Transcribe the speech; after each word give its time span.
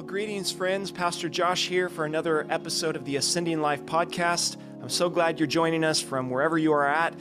Well, 0.00 0.08
greetings, 0.08 0.50
friends. 0.50 0.90
Pastor 0.90 1.28
Josh 1.28 1.68
here 1.68 1.90
for 1.90 2.06
another 2.06 2.46
episode 2.48 2.96
of 2.96 3.04
the 3.04 3.16
Ascending 3.16 3.60
Life 3.60 3.84
podcast. 3.84 4.56
I'm 4.80 4.88
so 4.88 5.10
glad 5.10 5.38
you're 5.38 5.46
joining 5.46 5.84
us 5.84 6.00
from 6.00 6.30
wherever 6.30 6.56
you 6.56 6.72
are 6.72 6.86
at. 6.86 7.14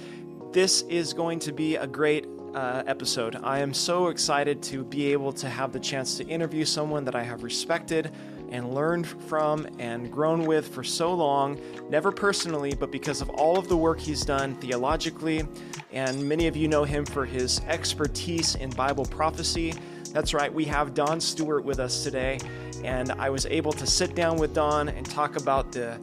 This 0.54 0.84
is 0.84 1.12
going 1.12 1.40
to 1.40 1.52
be 1.52 1.76
a 1.76 1.86
great 1.86 2.26
uh, 2.56 2.84
episode. 2.88 3.36
I 3.44 3.60
am 3.60 3.74
so 3.74 4.08
excited 4.08 4.64
to 4.64 4.86
be 4.86 5.12
able 5.12 5.34
to 5.34 5.50
have 5.50 5.74
the 5.74 5.80
chance 5.82 6.16
to 6.20 6.28
interview 6.28 6.64
someone 6.64 7.04
that 7.04 7.16
I 7.16 7.24
have 7.24 7.44
respected 7.44 8.14
and 8.50 8.74
learned 8.74 9.08
from 9.08 9.68
and 9.78 10.10
grown 10.10 10.46
with 10.46 10.74
for 10.74 10.82
so 10.82 11.14
long, 11.14 11.60
never 11.90 12.14
personally, 12.14 12.76
but 12.76 12.94
because 12.94 13.20
of 13.20 13.30
all 13.32 13.60
of 13.60 13.68
the 13.68 13.76
work 13.76 14.00
he's 14.00 14.24
done 14.24 14.56
theologically. 14.56 15.46
And 15.92 16.24
many 16.24 16.48
of 16.48 16.56
you 16.56 16.70
know 16.70 16.86
him 16.86 17.06
for 17.06 17.26
his 17.26 17.60
expertise 17.68 18.56
in 18.56 18.70
Bible 18.70 19.06
prophecy. 19.06 19.74
That's 20.12 20.34
right, 20.34 20.52
we 20.52 20.66
have 20.66 20.96
Don 20.96 21.22
Stewart 21.22 21.64
with 21.64 21.80
us 21.80 22.04
today, 22.04 22.40
and 22.84 23.12
I 23.12 23.30
was 23.30 23.46
able 23.46 23.72
to 23.74 23.86
sit 23.86 24.16
down 24.16 24.38
with 24.38 24.56
Don 24.56 24.90
and 24.90 25.06
talk 25.06 25.36
about 25.36 25.72
the 25.72 26.00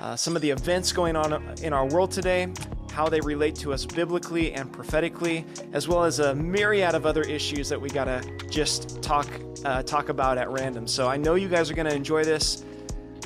uh, 0.00 0.16
some 0.16 0.34
of 0.34 0.40
the 0.40 0.48
events 0.48 0.92
going 0.92 1.14
on 1.14 1.42
in 1.62 1.74
our 1.74 1.86
world 1.86 2.10
today, 2.10 2.50
how 2.90 3.10
they 3.10 3.20
relate 3.20 3.54
to 3.56 3.74
us 3.74 3.84
biblically 3.84 4.54
and 4.54 4.72
prophetically, 4.72 5.44
as 5.74 5.88
well 5.88 6.04
as 6.04 6.20
a 6.20 6.34
myriad 6.34 6.94
of 6.94 7.04
other 7.04 7.20
issues 7.22 7.68
that 7.68 7.78
we 7.78 7.90
gotta 7.90 8.22
just 8.48 9.02
talk 9.02 9.28
uh, 9.66 9.82
talk 9.82 10.08
about 10.08 10.38
at 10.38 10.48
random. 10.50 10.86
So 10.86 11.06
I 11.06 11.18
know 11.18 11.34
you 11.34 11.48
guys 11.48 11.70
are 11.70 11.74
gonna 11.74 11.90
enjoy 11.90 12.24
this. 12.24 12.64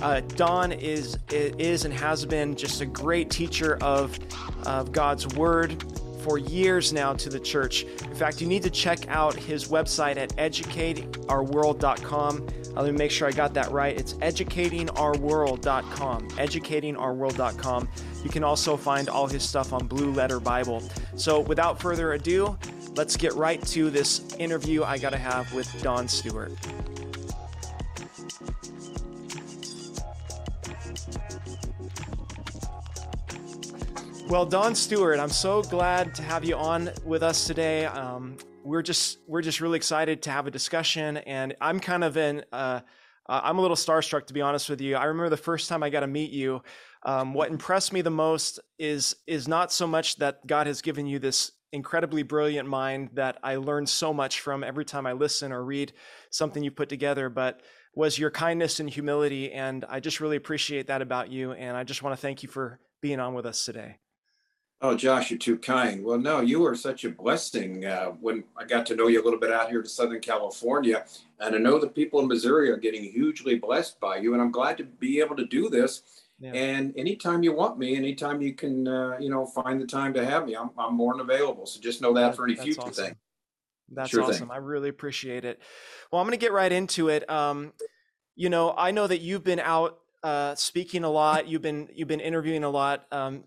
Uh, 0.03 0.21
Don 0.21 0.73
is 0.73 1.17
is 1.31 1.85
and 1.85 1.95
has 1.95 2.27
been 2.27 2.57
just 2.57 2.81
a 2.81 2.87
great 2.87 3.31
teacher 3.31 3.79
of 3.81 4.19
of 4.67 4.91
God's 4.91 5.29
word 5.37 5.85
for 6.25 6.39
years 6.39 6.93
now 6.93 7.13
to 7.13 7.29
the 7.29 7.39
church. 7.39 7.85
In 7.85 8.15
fact, 8.15 8.41
you 8.41 8.49
need 8.49 8.63
to 8.63 8.71
check 8.71 9.07
out 9.09 9.35
his 9.35 9.69
website 9.69 10.17
at 10.17 10.35
educateourworld.com. 10.37 12.49
Uh, 12.77 12.83
let 12.83 12.93
me 12.93 12.99
make 12.99 13.11
sure 13.11 13.29
I 13.29 13.31
got 13.31 13.53
that 13.55 13.71
right. 13.71 13.97
It's 13.97 14.15
educatingourworld.com. 14.15 16.29
Educatingourworld.com. 16.31 17.89
You 18.25 18.31
can 18.31 18.43
also 18.43 18.77
find 18.77 19.09
all 19.11 19.27
his 19.27 19.43
stuff 19.43 19.75
on 19.75 19.87
Blue 19.87 20.13
Letter 20.13 20.41
Bible. 20.41 20.83
So, 21.17 21.41
without 21.41 21.81
further 21.81 22.15
ado, 22.15 22.59
let's 22.97 23.17
get 23.17 23.35
right 23.35 23.65
to 23.67 23.91
this 23.91 24.35
interview 24.39 24.83
I 24.83 24.99
got 24.99 25.11
to 25.11 25.19
have 25.19 25.53
with 25.53 25.71
Don 25.83 26.09
Stewart. 26.09 26.53
Well, 34.27 34.47
Don 34.47 34.75
Stewart, 34.75 35.21
I'm 35.21 35.29
so 35.29 35.63
glad 35.63 36.15
to 36.15 36.23
have 36.23 36.47
you 36.47 36.57
on 36.57 36.91
with 37.05 37.23
us 37.23 37.47
today. 37.47 37.85
Um, 37.85 38.39
we're 38.65 38.83
just 38.83 39.19
we're 39.29 39.43
just 39.43 39.61
really 39.61 39.77
excited 39.77 40.23
to 40.23 40.31
have 40.31 40.47
a 40.47 40.51
discussion, 40.51 41.19
and 41.19 41.55
I'm 41.61 41.79
kind 41.79 42.03
of 42.03 42.17
in. 42.17 42.43
Uh, 42.51 42.81
I'm 43.27 43.59
a 43.59 43.61
little 43.61 43.77
starstruck, 43.77 44.27
to 44.27 44.35
be 44.35 44.41
honest 44.41 44.71
with 44.71 44.81
you. 44.81 44.97
I 44.97 45.05
remember 45.05 45.29
the 45.29 45.37
first 45.37 45.69
time 45.69 45.83
I 45.83 45.91
got 45.91 46.01
to 46.01 46.07
meet 46.07 46.31
you. 46.31 46.63
Um, 47.05 47.35
what 47.35 47.51
impressed 47.51 47.93
me 47.93 48.01
the 48.01 48.11
most 48.11 48.61
is 48.79 49.15
is 49.27 49.47
not 49.47 49.73
so 49.73 49.87
much 49.87 50.17
that 50.17 50.47
God 50.47 50.67
has 50.67 50.81
given 50.81 51.07
you 51.07 51.19
this 51.19 51.53
incredibly 51.73 52.23
brilliant 52.23 52.67
mind 52.67 53.11
that 53.15 53.39
I 53.43 53.57
learn 53.57 53.87
so 53.87 54.15
much 54.15 54.41
from 54.41 54.65
every 54.65 54.87
time 54.87 55.07
I 55.07 55.13
listen 55.13 55.53
or 55.53 55.63
read 55.63 55.93
something 56.31 56.65
you 56.65 56.71
put 56.71 56.89
together, 56.89 57.29
but 57.29 57.61
was 57.95 58.19
your 58.19 58.31
kindness 58.31 58.81
and 58.81 58.89
humility. 58.89 59.53
And 59.53 59.85
I 59.89 60.01
just 60.01 60.21
really 60.21 60.37
appreciate 60.37 60.87
that 60.87 61.03
about 61.03 61.31
you. 61.31 61.53
And 61.53 61.77
I 61.77 61.85
just 61.85 62.03
want 62.03 62.17
to 62.17 62.21
thank 62.21 62.43
you 62.43 62.49
for 62.49 62.81
being 63.03 63.21
on 63.21 63.35
with 63.35 63.45
us 63.45 63.65
today. 63.65 63.99
Oh, 64.81 64.95
Josh, 64.95 65.31
you're 65.31 65.39
too 65.39 65.57
kind. 65.57 66.05
Well, 66.05 66.19
no, 66.19 66.41
you 66.41 66.61
were 66.61 66.75
such 66.75 67.05
a 67.05 67.11
blessing 67.11 67.87
uh, 67.87 68.09
when 68.21 68.45
I 68.57 68.65
got 68.65 68.85
to 68.87 68.97
know 68.97 69.07
you 69.07 69.23
a 69.23 69.25
little 69.25 69.39
bit 69.39 69.51
out 69.51 69.71
here 69.71 69.83
to 69.83 69.89
Southern 69.89 70.21
California. 70.21 71.07
And 71.41 71.55
I 71.55 71.59
know 71.59 71.79
the 71.79 71.89
people 71.89 72.21
in 72.21 72.29
Missouri 72.29 72.71
are 72.71 72.77
getting 72.77 73.03
hugely 73.03 73.55
blessed 73.55 73.99
by 73.99 74.19
you. 74.19 74.35
And 74.35 74.43
I'm 74.43 74.51
glad 74.51 74.77
to 74.79 74.85
be 74.85 75.21
able 75.21 75.37
to 75.37 75.47
do 75.47 75.71
this. 75.71 76.03
Yeah. 76.39 76.53
And 76.53 76.93
anytime 76.99 77.43
you 77.43 77.55
want 77.55 77.79
me, 77.79 77.97
anytime 77.97 78.43
you 78.43 78.53
can, 78.53 78.87
uh, 78.87 79.17
you 79.19 79.31
know, 79.31 79.47
find 79.47 79.81
the 79.81 79.87
time 79.87 80.13
to 80.15 80.25
have 80.25 80.45
me, 80.45 80.55
I'm, 80.55 80.71
I'm 80.77 80.95
more 80.95 81.15
than 81.15 81.21
available. 81.21 81.65
So 81.65 81.81
just 81.81 82.03
know 82.03 82.13
that 82.15 82.37
for 82.37 82.45
any 82.45 82.57
future 82.57 82.83
awesome. 82.83 82.93
thing. 82.93 83.17
That's 83.91 84.11
sure 84.11 84.23
awesome. 84.23 84.49
Thing. 84.49 84.51
I 84.51 84.59
really 84.59 84.89
appreciate 84.89 85.45
it. 85.45 85.63
Well, 86.11 86.21
I'm 86.21 86.27
going 86.27 86.39
to 86.39 86.45
get 86.45 86.53
right 86.53 86.73
into 86.73 87.09
it. 87.09 87.29
Um, 87.31 87.73
you 88.35 88.51
know, 88.51 88.75
I 88.77 88.91
know 88.91 89.07
that 89.07 89.21
you've 89.21 89.45
been 89.45 89.61
out 89.61 90.01
uh, 90.23 90.55
speaking 90.57 91.05
a 91.05 91.11
lot. 91.11 91.47
You've 91.49 91.63
been 91.63 91.89
you've 91.95 92.09
been 92.09 92.21
interviewing 92.21 92.65
a 92.65 92.71
lot. 92.71 93.07
Um, 93.13 93.45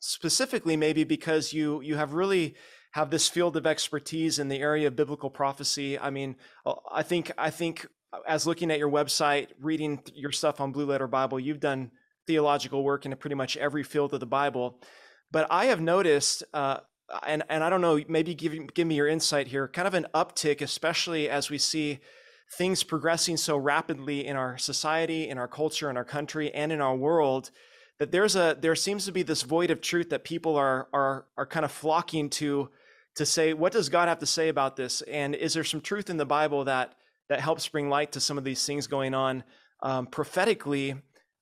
specifically 0.00 0.76
maybe 0.76 1.04
because 1.04 1.52
you 1.52 1.80
you 1.82 1.96
have 1.96 2.14
really 2.14 2.54
have 2.92 3.10
this 3.10 3.28
field 3.28 3.56
of 3.56 3.66
expertise 3.66 4.38
in 4.38 4.48
the 4.48 4.58
area 4.58 4.88
of 4.88 4.96
biblical 4.96 5.30
prophecy. 5.30 5.98
I 5.98 6.10
mean, 6.10 6.36
uh, 6.66 6.74
I 6.90 7.02
think 7.02 7.30
I 7.38 7.50
think 7.50 7.86
as 8.26 8.46
looking 8.46 8.70
at 8.70 8.78
your 8.78 8.90
website, 8.90 9.48
reading 9.60 10.02
your 10.14 10.32
stuff 10.32 10.60
on 10.60 10.72
Blue 10.72 10.86
Letter 10.86 11.06
Bible, 11.06 11.38
you've 11.38 11.60
done 11.60 11.92
theological 12.26 12.82
work 12.82 13.06
in 13.06 13.14
pretty 13.16 13.36
much 13.36 13.56
every 13.56 13.84
field 13.84 14.12
of 14.12 14.20
the 14.20 14.26
Bible. 14.26 14.80
But 15.30 15.46
I 15.50 15.66
have 15.66 15.80
noticed, 15.80 16.42
uh, 16.52 16.78
and 17.24 17.44
and 17.48 17.62
I 17.62 17.70
don't 17.70 17.80
know, 17.80 18.00
maybe 18.08 18.34
give 18.34 18.74
give 18.74 18.86
me 18.86 18.96
your 18.96 19.06
insight 19.06 19.48
here, 19.48 19.68
kind 19.68 19.86
of 19.86 19.94
an 19.94 20.06
uptick, 20.12 20.60
especially 20.60 21.28
as 21.28 21.50
we 21.50 21.58
see 21.58 22.00
things 22.58 22.82
progressing 22.82 23.36
so 23.36 23.56
rapidly 23.56 24.26
in 24.26 24.36
our 24.36 24.58
society, 24.58 25.28
in 25.28 25.38
our 25.38 25.46
culture, 25.46 25.88
in 25.88 25.96
our 25.96 26.04
country, 26.04 26.52
and 26.52 26.72
in 26.72 26.80
our 26.80 26.96
world 26.96 27.52
that 28.00 28.10
there's 28.10 28.34
a 28.34 28.56
there 28.58 28.74
seems 28.74 29.04
to 29.04 29.12
be 29.12 29.22
this 29.22 29.42
void 29.42 29.70
of 29.70 29.80
truth 29.80 30.10
that 30.10 30.24
people 30.24 30.56
are 30.56 30.88
are 30.92 31.26
are 31.36 31.46
kind 31.46 31.64
of 31.64 31.70
flocking 31.70 32.28
to 32.30 32.70
to 33.14 33.26
say 33.26 33.52
what 33.52 33.72
does 33.72 33.88
God 33.88 34.08
have 34.08 34.18
to 34.18 34.26
say 34.26 34.48
about 34.48 34.74
this? 34.74 35.02
And 35.02 35.34
is 35.34 35.54
there 35.54 35.64
some 35.64 35.82
truth 35.82 36.10
in 36.10 36.16
the 36.16 36.26
Bible 36.26 36.64
that 36.64 36.94
that 37.28 37.40
helps 37.40 37.68
bring 37.68 37.88
light 37.88 38.12
to 38.12 38.20
some 38.20 38.38
of 38.38 38.42
these 38.42 38.64
things 38.66 38.86
going 38.88 39.14
on 39.14 39.44
um, 39.82 40.06
prophetically 40.06 40.96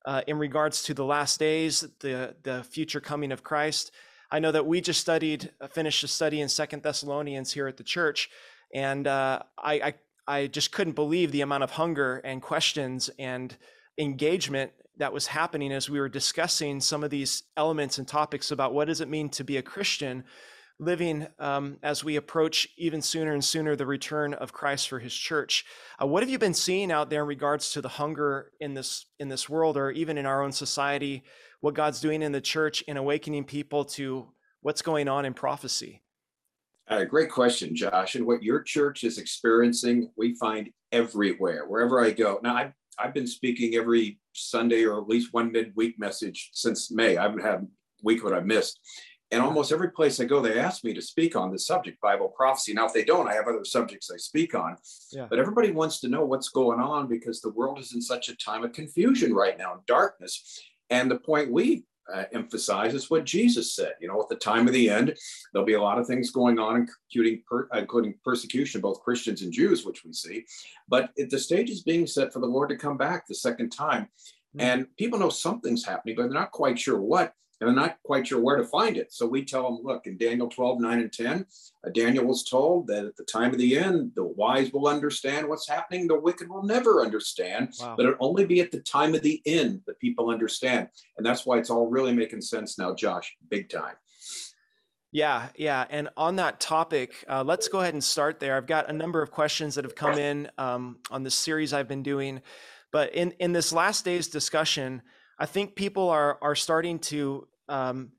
uh, 0.05 0.23
in 0.27 0.39
regards 0.39 0.83
to 0.83 0.95
the 0.95 1.05
last 1.05 1.39
days 1.39 1.87
the 2.01 2.35
the 2.43 2.65
future 2.65 3.01
coming 3.01 3.33
of 3.33 3.45
Christ? 3.45 3.93
I 4.31 4.41
know 4.41 4.53
that 4.53 4.67
we 4.67 4.81
just 4.81 5.01
studied 5.01 5.53
uh, 5.61 5.69
finished 5.69 6.03
a 6.03 6.09
study 6.09 6.41
in 6.41 6.49
Second 6.49 6.83
Thessalonians 6.83 7.53
here 7.53 7.69
at 7.69 7.77
the 7.77 7.85
church 7.85 8.29
and 8.75 9.07
uh, 9.07 9.43
I, 9.57 9.75
I 9.75 9.95
I 10.27 10.47
just 10.49 10.73
couldn't 10.73 10.95
believe 10.95 11.31
the 11.31 11.41
amount 11.41 11.63
of 11.63 11.71
hunger 11.71 12.17
and 12.17 12.43
questions 12.43 13.09
and 13.19 13.57
engagement 13.97 14.73
that 14.99 15.13
was 15.13 15.27
happening 15.27 15.73
as 15.73 15.89
we 15.89 16.01
were 16.01 16.09
discussing 16.09 16.81
some 16.81 17.03
of 17.03 17.11
these 17.11 17.45
elements 17.57 17.99
and 17.99 18.07
topics 18.07 18.51
about 18.51 18.75
what 18.75 18.87
does 18.87 19.01
it 19.01 19.09
mean 19.09 19.29
to 19.31 19.45
be 19.45 19.57
a 19.57 19.63
Christian 19.63 20.25
living 20.81 21.27
um, 21.39 21.77
as 21.83 22.05
we 22.05 22.17
approach 22.17 22.69
even 22.77 23.03
sooner 23.03 23.33
and 23.33 23.45
sooner 23.45 23.75
the 23.75 23.87
return 23.87 24.35
of 24.35 24.53
Christ 24.53 24.89
for 24.89 24.99
his 24.99 25.15
church. 25.15 25.65
Uh, 26.01 26.07
what 26.07 26.23
have 26.23 26.31
you 26.31 26.39
been 26.39 26.55
seeing 26.55 26.93
out 26.93 27.11
there 27.11 27.23
in 27.23 27.29
regards 27.29 27.73
to 27.73 27.81
the 27.81 27.89
hunger 27.89 28.53
in 28.61 28.75
this 28.75 29.07
in 29.19 29.29
this 29.29 29.49
world 29.49 29.77
or 29.77 29.91
even 29.91 30.19
in 30.19 30.27
our 30.27 30.43
own 30.43 30.53
society, 30.53 31.25
what 31.61 31.75
God's 31.75 32.01
doing 32.01 32.23
in 32.23 32.33
the 32.33 32.41
church 32.41 32.83
in 32.83 32.97
awakening 32.97 33.45
people 33.45 33.85
to 33.85 34.29
what's 34.61 34.83
going 34.83 35.09
on 35.09 35.25
in 35.25 35.35
prophecy? 35.35 36.03
Uh, 36.89 37.05
great 37.05 37.31
question, 37.31 37.77
Josh. 37.77 38.15
And 38.15 38.27
what 38.27 38.43
your 38.43 38.63
church 38.63 39.05
is 39.05 39.19
experiencing, 39.19 40.11
we 40.17 40.35
find 40.37 40.71
everywhere, 40.91 41.67
wherever 41.67 42.03
I 42.03 42.13
go. 42.13 42.41
Now, 42.43 42.57
I've, 42.57 42.73
I've 42.99 43.15
been 43.15 43.27
speaking 43.27 43.75
every 43.75 44.19
Sunday 44.33 44.85
or 44.85 45.01
at 45.01 45.09
least 45.09 45.33
one 45.33 45.53
midweek 45.53 45.99
message 45.99 46.51
since 46.53 46.91
May. 46.91 47.17
I 47.17 47.23
haven't 47.23 47.43
had 47.43 47.55
a 47.55 47.67
week 48.03 48.25
what 48.25 48.35
I 48.35 48.41
missed. 48.41 48.81
And 49.31 49.43
almost 49.43 49.73
every 49.73 49.91
place 49.91 50.21
I 50.21 50.25
go, 50.25 50.41
they 50.41 50.59
ask 50.59 50.85
me 50.85 50.95
to 50.95 51.03
speak 51.03 51.37
on 51.37 51.53
the 51.53 51.59
subject, 51.59 52.01
Bible 52.01 52.29
prophecy. 52.29 52.73
Now, 52.73 52.87
if 52.87 52.95
they 52.95 53.05
don't, 53.05 53.29
I 53.29 53.35
have 53.35 53.47
other 53.47 53.65
subjects 53.65 54.11
I 54.11 54.17
speak 54.17 54.55
on. 54.55 54.77
Yeah. 55.13 55.27
But 55.29 55.39
everybody 55.39 55.71
wants 55.71 56.01
to 56.01 56.09
know 56.09 56.25
what's 56.25 56.49
going 56.49 56.81
on 56.81 57.09
because 57.09 57.43
the 57.43 57.51
world 57.51 57.79
is 57.79 57.93
in 57.93 58.01
such 58.01 58.31
a 58.31 58.37
time 58.37 58.65
of 58.65 58.73
confusion 58.73 59.35
right 59.35 59.59
now, 59.59 59.83
darkness. 59.87 60.63
And 60.89 61.11
the 61.11 61.19
point 61.19 61.53
we 61.53 61.85
uh, 62.13 62.25
emphasizes 62.33 63.11
what 63.11 63.25
Jesus 63.25 63.75
said. 63.75 63.93
You 64.01 64.09
know, 64.09 64.21
at 64.21 64.29
the 64.29 64.37
time 64.37 64.67
of 64.67 64.75
the 64.75 64.89
end, 64.89 65.17
there'll 65.53 65.67
be 65.67 65.75
a 65.75 65.83
lot 65.83 65.99
of 65.99 66.07
things 66.07 66.31
going 66.31 66.59
on, 66.59 66.89
including, 67.13 67.43
per, 67.49 67.69
including 67.75 68.15
persecution, 68.25 68.81
both 68.81 69.03
Christians 69.03 69.43
and 69.43 69.53
Jews, 69.53 69.85
which 69.85 70.05
we 70.05 70.13
see. 70.13 70.45
But 70.89 71.11
the 71.17 71.39
stage 71.39 71.71
is 71.71 71.83
being 71.83 72.07
set 72.07 72.33
for 72.33 72.41
the 72.41 72.47
Lord 72.47 72.69
to 72.71 72.77
come 72.77 72.97
back 72.97 73.27
the 73.27 73.35
second 73.35 73.71
time. 73.71 74.05
Mm-hmm. 74.05 74.61
And 74.61 74.97
people 74.97 75.19
know 75.19 75.29
something's 75.29 75.85
happening, 75.85 76.17
but 76.17 76.23
they're 76.23 76.32
not 76.32 76.53
quite 76.53 76.79
sure 76.79 77.00
what 77.00 77.32
and 77.60 77.69
they're 77.69 77.75
not 77.75 77.99
quite 78.05 78.26
sure 78.26 78.40
where 78.40 78.56
to 78.56 78.64
find 78.64 78.96
it. 78.96 79.12
So 79.12 79.26
we 79.26 79.44
tell 79.44 79.64
them, 79.64 79.81
look, 79.82 80.06
in 80.06 80.16
Daniel 80.16 80.49
12, 80.49 80.81
9 80.81 80.99
and 81.00 81.12
10, 81.12 81.46
uh, 81.84 81.90
Daniel 81.90 82.25
was 82.25 82.44
told 82.44 82.87
that 82.87 83.05
at 83.05 83.16
the 83.16 83.25
time 83.25 83.52
of 83.52 83.58
the 83.58 83.76
end, 83.76 84.12
the 84.14 84.25
wise 84.25 84.72
will 84.72 84.87
understand 84.87 85.49
what's 85.49 85.69
happening, 85.69 86.06
the 86.06 86.19
wicked 86.19 86.49
will 86.49 86.62
never 86.62 87.02
understand, 87.02 87.72
wow. 87.81 87.94
but 87.96 88.06
it'll 88.06 88.16
only 88.20 88.46
be 88.46 88.60
at 88.60 88.70
the 88.70 88.81
time 88.81 89.14
of 89.14 89.22
the 89.22 89.43
end 89.46 89.82
that 89.87 89.99
people 89.99 90.31
understand. 90.31 90.88
And 91.16 91.26
that's 91.26 91.44
why 91.44 91.58
it's 91.58 91.70
all 91.70 91.88
really 91.88 92.12
making 92.12 92.43
sense 92.43 92.78
now, 92.78 92.94
Josh, 92.94 93.37
big 93.49 93.69
time. 93.69 93.94
Yeah, 95.10 95.49
yeah. 95.56 95.87
And 95.88 96.10
on 96.16 96.37
that 96.37 96.60
topic, 96.60 97.25
uh, 97.28 97.43
let's 97.43 97.66
go 97.69 97.81
ahead 97.81 97.94
and 97.94 98.05
start 98.05 98.40
there. 98.40 98.56
I've 98.56 98.66
got 98.66 98.90
a 98.90 98.93
number 98.93 99.22
of 99.22 99.31
questions 99.31 99.75
that 99.75 99.84
have 99.84 99.94
come 99.94 100.19
in 100.19 100.50
um, 100.58 100.99
on 101.10 101.22
this 101.22 101.34
series 101.34 101.72
I've 101.72 101.88
been 101.88 102.02
doing. 102.02 102.43
But 102.93 103.14
in, 103.14 103.32
in 103.38 103.52
this 103.52 103.72
last 103.72 104.05
day's 104.05 104.28
discussion, 104.28 105.02
I 105.38 105.46
think 105.46 105.75
people 105.75 106.08
are 106.11 106.38
are 106.43 106.55
starting 106.55 106.99
to 107.00 107.46
um, 107.69 108.12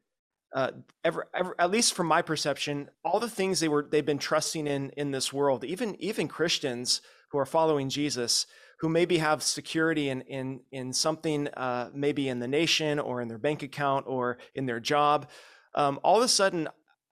uh, 0.54 0.71
ever, 1.04 1.27
ever, 1.33 1.56
at 1.60 1.69
least 1.69 1.94
from 1.94 2.07
my 2.07 2.21
perception, 2.21 2.89
all 3.04 3.19
the 3.19 3.30
things 3.30 3.60
they 3.60 3.68
were 3.68 3.88
they've 3.89 4.06
been 4.06 4.18
trusting 4.18 4.68
in 4.68 4.89
in 4.92 5.12
this 5.12 5.31
world, 5.31 5.63
even 5.63 5.95
even 6.01 6.27
Christians 6.27 7.01
who 7.31 7.38
are 7.38 7.45
following 7.45 7.89
Jesus, 7.89 8.48
who 8.80 8.89
maybe 8.89 9.19
have 9.19 9.44
security 9.44 10.10
in 10.10 10.21
in 10.21 10.62
in 10.71 10.94
something, 10.94 11.48
uh, 11.50 11.89
maybe 11.94 12.30
in 12.30 12.39
the 12.39 12.48
nation 12.48 13.00
or 13.00 13.22
in 13.22 13.27
their 13.27 13.38
bank 13.38 13.62
account 13.62 14.06
or 14.07 14.38
in 14.56 14.65
their 14.65 14.80
job. 14.80 15.30
Um, 15.75 16.00
all 16.04 16.18
of 16.18 16.24
a 16.24 16.27
sudden, 16.27 16.68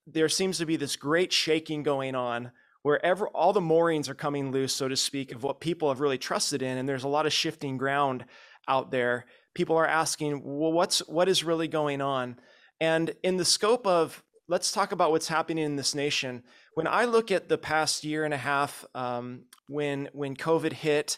there 0.07 0.29
seems 0.29 0.57
to 0.57 0.65
be 0.65 0.77
this 0.77 0.95
great 0.95 1.31
shaking 1.31 1.83
going 1.83 2.15
on 2.15 2.51
wherever 2.81 3.27
all 3.29 3.51
the 3.51 3.61
moorings 3.61 4.07
are 4.07 4.15
coming 4.15 4.51
loose, 4.51 4.73
so 4.73 4.87
to 4.87 4.95
speak, 4.95 5.33
of 5.33 5.43
what 5.43 5.59
people 5.59 5.89
have 5.89 5.99
really 5.99 6.17
trusted 6.17 6.61
in, 6.61 6.77
and 6.77 6.87
there's 6.87 7.03
a 7.03 7.07
lot 7.07 7.25
of 7.25 7.33
shifting 7.33 7.77
ground 7.77 8.23
out 8.67 8.91
there. 8.91 9.25
People 9.57 9.75
are 9.75 9.87
asking, 9.87 10.43
well, 10.43 10.71
what's 10.71 10.99
what 11.07 11.27
is 11.27 11.43
really 11.43 11.67
going 11.67 11.99
on? 11.99 12.37
And 12.79 13.15
in 13.23 13.37
the 13.37 13.43
scope 13.43 13.87
of 13.87 14.23
let's 14.47 14.71
talk 14.71 14.91
about 14.91 15.09
what's 15.09 15.27
happening 15.27 15.65
in 15.65 15.77
this 15.77 15.95
nation. 15.95 16.43
When 16.75 16.85
I 16.85 17.05
look 17.05 17.31
at 17.31 17.49
the 17.49 17.57
past 17.57 18.03
year 18.03 18.23
and 18.23 18.35
a 18.35 18.37
half, 18.37 18.85
um, 18.93 19.45
when 19.67 20.09
when 20.13 20.35
COVID 20.35 20.73
hit, 20.73 21.17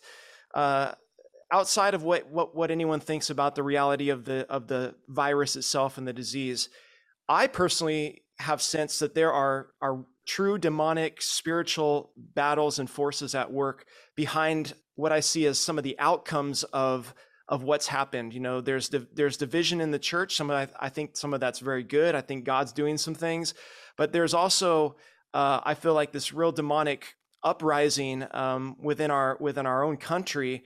uh, 0.54 0.94
outside 1.52 1.94
of 1.94 2.04
what, 2.04 2.30
what 2.30 2.56
what 2.56 2.72
anyone 2.72 3.02
thinks 3.02 3.30
about 3.30 3.56
the 3.56 3.62
reality 3.64 4.08
of 4.08 4.24
the 4.24 4.48
of 4.50 4.68
the 4.68 4.96
virus 5.10 5.58
itself 5.58 5.98
and 5.98 6.08
the 6.08 6.14
disease, 6.14 6.70
I 7.28 7.48
personally 7.48 8.24
have 8.40 8.62
sensed 8.62 9.02
that 9.02 9.16
there 9.16 9.34
are 9.34 9.68
are 9.82 10.06
true 10.26 10.58
demonic 10.58 11.22
spiritual 11.22 12.14
battles 12.16 12.80
and 12.80 12.90
forces 12.90 13.36
at 13.36 13.52
work 13.52 13.84
behind 14.16 14.76
what 14.96 15.12
I 15.12 15.20
see 15.20 15.46
as 15.46 15.60
some 15.60 15.78
of 15.78 15.84
the 15.84 16.00
outcomes 16.00 16.64
of 16.64 17.14
of 17.50 17.64
what's 17.64 17.88
happened. 17.88 18.34
You 18.34 18.40
know, 18.40 18.62
there's 18.62 18.90
there's 19.14 19.36
division 19.36 19.82
in 19.82 19.92
the 19.92 20.00
church. 20.00 20.36
Some 20.36 20.50
of 20.52 20.56
I, 20.56 20.86
I 20.86 20.90
think 20.90 21.18
some 21.18 21.34
of 21.34 21.40
that's 21.40 21.60
very 21.60 21.84
good. 21.84 22.16
I 22.16 22.22
think 22.22 22.46
God's 22.46 22.72
doing 22.72 22.98
some 22.98 23.16
things, 23.16 23.54
but 23.98 24.14
there's 24.14 24.34
also 24.34 24.96
uh, 25.34 25.60
I 25.64 25.74
feel 25.74 25.94
like 25.94 26.12
this 26.12 26.32
real 26.32 26.52
demonic 26.52 27.16
uprising 27.44 28.26
um, 28.32 28.76
within 28.80 29.12
our 29.12 29.36
within 29.40 29.66
our 29.66 29.84
own 29.84 29.98
country. 29.98 30.64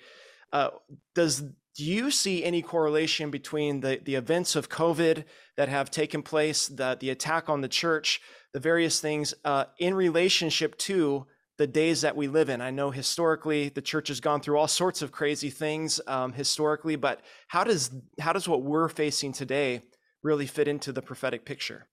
Uh, 0.51 0.69
does 1.15 1.41
do 1.75 1.83
you 1.83 2.12
see 2.12 2.44
any 2.44 2.62
correlation 2.62 3.31
between 3.31 3.79
the 3.79 4.00
the 4.03 4.15
events 4.15 4.56
of 4.56 4.69
COVID 4.69 5.24
that 5.56 5.69
have 5.69 5.89
taken 5.89 6.21
place, 6.21 6.68
the 6.68 6.97
the 7.00 7.09
attack 7.09 7.50
on 7.50 7.62
the 7.62 7.69
church, 7.69 8.21
the 8.53 8.59
various 8.59 9.00
things 9.00 9.33
uh, 9.45 9.65
in 9.79 9.94
relationship 9.94 10.77
to 10.79 11.27
the 11.57 11.67
days 11.67 12.01
that 12.01 12.15
we 12.15 12.27
live 12.27 12.50
in. 12.50 12.61
I 12.61 12.71
know 12.71 12.91
historically 12.91 13.69
the 13.69 13.81
church 13.81 14.07
has 14.07 14.19
gone 14.19 14.41
through 14.41 14.57
all 14.57 14.67
sorts 14.67 15.01
of 15.01 15.11
crazy 15.11 15.50
things 15.50 16.01
um, 16.07 16.33
historically, 16.33 16.95
but 16.95 17.21
how 17.47 17.63
does 17.63 17.91
how 18.19 18.33
does 18.33 18.47
what 18.47 18.63
we're 18.63 18.89
facing 18.89 19.33
today 19.33 19.83
really 20.23 20.47
fit 20.47 20.67
into 20.67 20.91
the 20.91 21.01
prophetic 21.01 21.45
picture? 21.45 21.88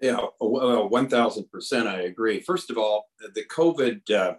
Yeah, 0.00 0.18
one 0.40 1.08
thousand 1.08 1.50
percent, 1.50 1.88
I 1.88 2.02
agree. 2.02 2.40
First 2.40 2.70
of 2.70 2.78
all, 2.78 3.06
the 3.34 3.44
COVID 3.44 4.10
uh, 4.10 4.34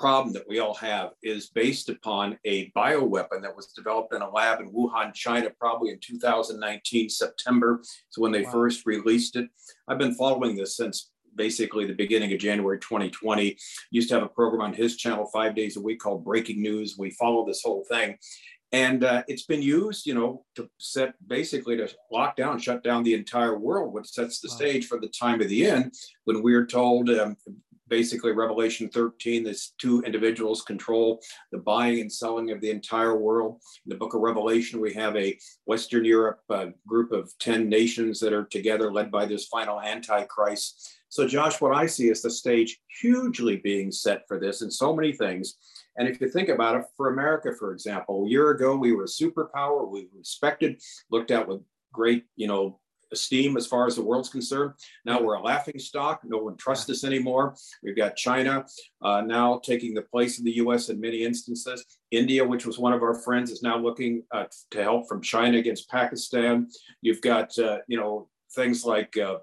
problem 0.00 0.32
that 0.32 0.48
we 0.48 0.58
all 0.58 0.74
have 0.74 1.10
is 1.22 1.50
based 1.50 1.90
upon 1.90 2.38
a 2.46 2.70
bioweapon 2.72 3.42
that 3.42 3.54
was 3.54 3.72
developed 3.76 4.14
in 4.14 4.22
a 4.22 4.30
lab 4.30 4.60
in 4.60 4.72
Wuhan, 4.72 5.12
China, 5.12 5.50
probably 5.60 5.90
in 5.90 5.98
2019 6.00 7.10
September. 7.10 7.82
So 8.08 8.22
when 8.22 8.32
they 8.32 8.42
wow. 8.42 8.50
first 8.50 8.86
released 8.86 9.36
it, 9.36 9.48
I've 9.86 9.98
been 9.98 10.14
following 10.14 10.56
this 10.56 10.76
since 10.76 11.10
basically 11.40 11.86
the 11.86 11.94
beginning 11.94 12.30
of 12.34 12.38
January 12.38 12.78
2020. 12.78 13.56
Used 13.90 14.10
to 14.10 14.14
have 14.14 14.22
a 14.22 14.28
program 14.28 14.60
on 14.60 14.74
his 14.74 14.98
channel 14.98 15.24
five 15.32 15.54
days 15.54 15.78
a 15.78 15.80
week 15.80 15.98
called 15.98 16.22
Breaking 16.22 16.60
News. 16.60 16.96
We 16.98 17.12
follow 17.12 17.46
this 17.46 17.62
whole 17.62 17.82
thing. 17.88 18.18
And 18.72 19.02
uh, 19.02 19.22
it's 19.26 19.46
been 19.46 19.62
used, 19.62 20.06
you 20.06 20.14
know, 20.14 20.44
to 20.56 20.68
set 20.78 21.14
basically 21.26 21.78
to 21.78 21.88
lock 22.12 22.36
down, 22.36 22.58
shut 22.58 22.84
down 22.84 23.02
the 23.04 23.14
entire 23.14 23.58
world, 23.58 23.94
which 23.94 24.08
sets 24.08 24.40
the 24.40 24.48
wow. 24.50 24.56
stage 24.56 24.86
for 24.86 25.00
the 25.00 25.08
time 25.08 25.40
of 25.40 25.48
the 25.48 25.64
end 25.64 25.94
when 26.24 26.42
we're 26.42 26.66
told 26.66 27.08
um, 27.08 27.36
basically 27.90 28.32
Revelation 28.32 28.88
13, 28.88 29.44
these 29.44 29.74
two 29.78 30.00
individuals 30.02 30.62
control 30.62 31.20
the 31.52 31.58
buying 31.58 32.00
and 32.00 32.10
selling 32.10 32.50
of 32.52 32.60
the 32.62 32.70
entire 32.70 33.18
world. 33.18 33.60
In 33.84 33.90
the 33.90 33.96
book 33.96 34.14
of 34.14 34.22
Revelation, 34.22 34.80
we 34.80 34.94
have 34.94 35.14
a 35.16 35.36
Western 35.66 36.04
Europe 36.06 36.40
uh, 36.48 36.66
group 36.86 37.12
of 37.12 37.30
10 37.40 37.68
nations 37.68 38.20
that 38.20 38.32
are 38.32 38.44
together 38.44 38.90
led 38.90 39.10
by 39.10 39.26
this 39.26 39.46
final 39.46 39.80
Antichrist. 39.80 40.99
So, 41.10 41.26
Josh, 41.26 41.60
what 41.60 41.74
I 41.74 41.86
see 41.86 42.08
is 42.08 42.22
the 42.22 42.30
stage 42.30 42.78
hugely 43.00 43.56
being 43.56 43.90
set 43.90 44.26
for 44.28 44.38
this 44.38 44.62
in 44.62 44.70
so 44.70 44.94
many 44.94 45.12
things. 45.12 45.56
And 45.96 46.08
if 46.08 46.20
you 46.20 46.30
think 46.30 46.48
about 46.48 46.76
it, 46.76 46.84
for 46.96 47.12
America, 47.12 47.50
for 47.58 47.72
example, 47.72 48.24
a 48.24 48.28
year 48.28 48.50
ago, 48.50 48.76
we 48.76 48.92
were 48.92 49.04
a 49.04 49.06
superpower, 49.06 49.88
we 49.88 50.02
were 50.02 50.18
respected, 50.18 50.80
looked 51.10 51.32
at 51.32 51.48
with 51.48 51.62
great, 51.92 52.26
you 52.36 52.46
know, 52.46 52.78
esteem 53.12 53.56
as 53.56 53.66
far 53.66 53.88
as 53.88 53.96
the 53.96 54.02
world's 54.02 54.28
concerned. 54.28 54.74
Now 55.04 55.20
we're 55.20 55.34
a 55.34 55.42
laughing 55.42 55.80
stock. 55.80 56.20
No 56.22 56.38
one 56.38 56.56
trusts 56.56 56.88
us 56.90 57.02
anymore. 57.02 57.56
We've 57.82 57.96
got 57.96 58.14
China 58.14 58.64
uh, 59.02 59.22
now 59.22 59.58
taking 59.64 59.94
the 59.94 60.02
place 60.02 60.38
of 60.38 60.44
the 60.44 60.56
US 60.58 60.90
in 60.90 61.00
many 61.00 61.24
instances. 61.24 61.84
India, 62.12 62.46
which 62.46 62.66
was 62.66 62.78
one 62.78 62.92
of 62.92 63.02
our 63.02 63.14
friends, 63.14 63.50
is 63.50 63.64
now 63.64 63.76
looking 63.76 64.22
uh, 64.30 64.44
to 64.70 64.82
help 64.82 65.08
from 65.08 65.22
China 65.22 65.58
against 65.58 65.90
Pakistan. 65.90 66.68
You've 67.02 67.20
got, 67.20 67.58
uh, 67.58 67.78
you 67.88 67.96
know, 67.96 68.28
things 68.54 68.84
like 68.84 69.16
uh, 69.16 69.38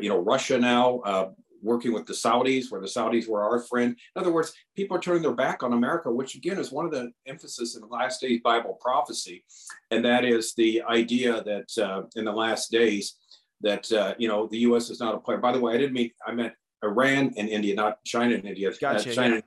you 0.00 0.08
know, 0.08 0.18
Russia 0.18 0.58
now 0.58 1.00
uh, 1.00 1.30
working 1.62 1.92
with 1.92 2.06
the 2.06 2.12
Saudis, 2.12 2.70
where 2.70 2.80
the 2.80 2.86
Saudis 2.86 3.28
were 3.28 3.42
our 3.42 3.60
friend. 3.60 3.96
In 4.14 4.20
other 4.20 4.32
words, 4.32 4.52
people 4.74 4.96
are 4.96 5.00
turning 5.00 5.22
their 5.22 5.34
back 5.34 5.62
on 5.62 5.72
America, 5.72 6.10
which 6.10 6.34
again 6.34 6.58
is 6.58 6.72
one 6.72 6.84
of 6.84 6.92
the 6.92 7.10
emphasis 7.26 7.74
in 7.74 7.82
the 7.82 7.88
last 7.88 8.20
days 8.20 8.40
Bible 8.42 8.78
prophecy, 8.80 9.44
and 9.90 10.04
that 10.04 10.24
is 10.24 10.54
the 10.54 10.82
idea 10.82 11.42
that 11.44 11.84
uh, 11.84 12.02
in 12.16 12.24
the 12.24 12.32
last 12.32 12.70
days 12.70 13.16
that 13.62 13.90
uh, 13.92 14.14
you 14.18 14.28
know 14.28 14.46
the 14.46 14.58
U.S. 14.58 14.90
is 14.90 15.00
not 15.00 15.14
a 15.14 15.18
player. 15.18 15.38
By 15.38 15.52
the 15.52 15.60
way, 15.60 15.74
I 15.74 15.78
didn't 15.78 15.94
mean 15.94 16.10
I 16.26 16.32
meant 16.32 16.52
Iran 16.82 17.34
and 17.36 17.48
India, 17.48 17.74
not 17.74 18.04
China 18.04 18.34
and 18.34 18.44
India. 18.44 18.70
Gotcha, 18.80 19.14
China 19.14 19.36
yeah 19.36 19.40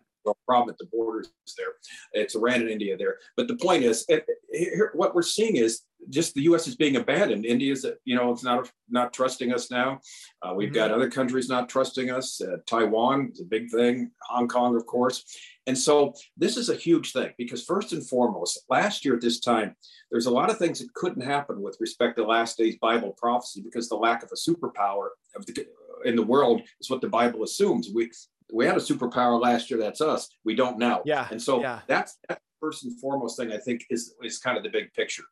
problem 0.47 0.69
at 0.69 0.77
the 0.77 0.87
borders 0.91 1.29
there. 1.57 1.73
It's 2.13 2.35
Iran 2.35 2.61
and 2.61 2.69
India 2.69 2.97
there. 2.97 3.17
But 3.35 3.47
the 3.47 3.57
point 3.57 3.83
is, 3.83 4.05
it, 4.07 4.25
here, 4.51 4.91
what 4.93 5.15
we're 5.15 5.21
seeing 5.21 5.55
is 5.57 5.81
just 6.09 6.33
the 6.33 6.43
U.S. 6.43 6.67
is 6.67 6.75
being 6.75 6.95
abandoned. 6.95 7.45
India's, 7.45 7.85
you 8.05 8.15
know, 8.15 8.31
it's 8.31 8.43
not 8.43 8.71
not 8.89 9.13
trusting 9.13 9.53
us 9.53 9.69
now. 9.69 9.99
Uh, 10.41 10.53
we've 10.55 10.69
mm-hmm. 10.69 10.75
got 10.75 10.91
other 10.91 11.09
countries 11.09 11.49
not 11.49 11.69
trusting 11.69 12.09
us. 12.09 12.41
Uh, 12.41 12.57
Taiwan 12.65 13.29
is 13.33 13.41
a 13.41 13.45
big 13.45 13.69
thing. 13.69 14.11
Hong 14.29 14.47
Kong, 14.47 14.75
of 14.75 14.85
course. 14.85 15.23
And 15.67 15.77
so 15.77 16.13
this 16.37 16.57
is 16.57 16.69
a 16.69 16.75
huge 16.75 17.11
thing 17.11 17.31
because 17.37 17.63
first 17.63 17.93
and 17.93 18.07
foremost, 18.07 18.63
last 18.69 19.05
year 19.05 19.15
at 19.15 19.21
this 19.21 19.39
time, 19.39 19.75
there's 20.09 20.25
a 20.25 20.31
lot 20.31 20.49
of 20.49 20.57
things 20.57 20.79
that 20.79 20.93
couldn't 20.95 21.21
happen 21.21 21.61
with 21.61 21.77
respect 21.79 22.17
to 22.17 22.25
last 22.25 22.57
days 22.57 22.77
Bible 22.81 23.13
prophecy 23.17 23.61
because 23.61 23.87
the 23.87 23.95
lack 23.95 24.23
of 24.23 24.31
a 24.31 24.49
superpower 24.49 25.09
of 25.35 25.45
the, 25.45 25.67
in 26.05 26.15
the 26.15 26.23
world 26.23 26.61
is 26.79 26.89
what 26.89 27.01
the 27.01 27.09
Bible 27.09 27.43
assumes. 27.43 27.89
We 27.93 28.09
we 28.51 28.65
had 28.65 28.75
a 28.75 28.79
superpower 28.79 29.39
last 29.39 29.69
year. 29.69 29.79
That's 29.79 30.01
us. 30.01 30.29
We 30.43 30.55
don't 30.55 30.77
now. 30.77 31.01
Yeah. 31.05 31.27
And 31.29 31.41
so 31.41 31.61
yeah. 31.61 31.79
that's, 31.87 32.17
that's 32.27 32.41
first 32.59 32.83
and 32.83 32.99
foremost 32.99 33.37
thing 33.37 33.51
I 33.51 33.57
think 33.57 33.85
is 33.89 34.13
is 34.23 34.37
kind 34.39 34.57
of 34.57 34.63
the 34.63 34.69
big 34.69 34.93
picture. 34.93 35.23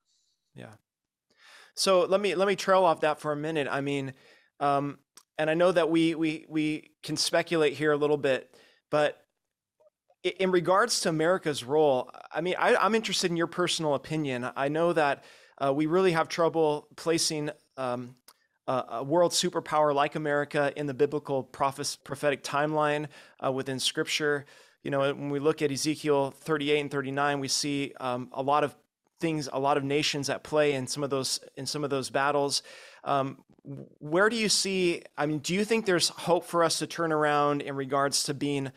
Yeah. 0.56 0.74
So 1.76 2.06
let 2.06 2.22
me 2.22 2.36
let 2.36 2.48
me 2.48 2.56
trail 2.56 2.84
off 2.84 3.02
that 3.02 3.20
for 3.20 3.32
a 3.32 3.36
minute. 3.36 3.68
I 3.70 3.82
mean, 3.82 4.14
um, 4.60 5.00
and 5.38 5.50
I 5.50 5.54
know 5.54 5.72
that 5.72 5.90
we 5.90 6.16
we 6.16 6.46
we 6.50 6.92
can 7.04 7.18
speculate 7.18 7.74
here 7.74 7.92
a 7.92 7.98
little 7.98 8.18
bit, 8.18 8.56
but 8.90 9.22
in 10.40 10.52
regards 10.52 11.02
to 11.02 11.10
America's 11.10 11.64
role, 11.64 12.10
I 12.34 12.42
mean, 12.42 12.56
I, 12.58 12.86
am 12.86 12.96
interested 12.96 13.30
in 13.30 13.38
your 13.38 13.48
personal 13.48 13.94
opinion. 13.94 14.50
I 14.56 14.68
know 14.68 14.92
that 14.94 15.24
uh, 15.60 15.72
we 15.74 15.86
really 15.86 16.12
have 16.12 16.28
trouble 16.28 16.88
placing 16.96 17.52
um, 17.78 18.16
a 18.68 19.04
world 19.04 19.32
superpower 19.32 19.94
like 19.94 20.16
America 20.16 20.74
in 20.76 20.88
the 20.88 20.94
biblical 20.94 21.44
prophetic 21.44 22.44
timeline 22.44 23.08
uh, 23.44 23.52
within 23.52 23.80
Scripture. 23.80 24.46
You 24.84 24.92
know, 24.92 25.00
when 25.00 25.30
we 25.30 25.40
look 25.40 25.62
at 25.62 25.72
Ezekiel 25.72 26.32
38 26.32 26.80
and 26.80 26.92
39, 26.92 27.40
we 27.40 27.48
see 27.48 27.94
um, 28.00 28.30
a 28.34 28.42
lot 28.42 28.64
of 28.64 28.76
things, 29.20 29.50
a 29.52 29.60
lot 29.60 29.78
of 29.78 29.84
nations 29.84 30.30
at 30.30 30.44
play 30.44 30.74
in 30.74 30.86
some 30.86 31.04
of 31.04 31.10
those 31.10 31.40
in 31.56 31.66
some 31.66 31.84
of 31.84 31.90
those 31.90 32.10
battles. 32.10 32.62
Um, 33.04 33.38
where 34.00 34.30
do 34.30 34.36
you 34.36 34.50
see? 34.50 35.02
I 35.18 35.26
mean, 35.26 35.40
do 35.40 35.54
you 35.54 35.66
think 35.66 35.86
there's 35.86 36.10
hope 36.10 36.46
for 36.46 36.64
us 36.64 36.80
to 36.80 36.88
turn 36.88 37.12
around 37.12 37.62
in 37.62 37.76
regards 37.76 38.24
to 38.24 38.34
being 38.34 38.72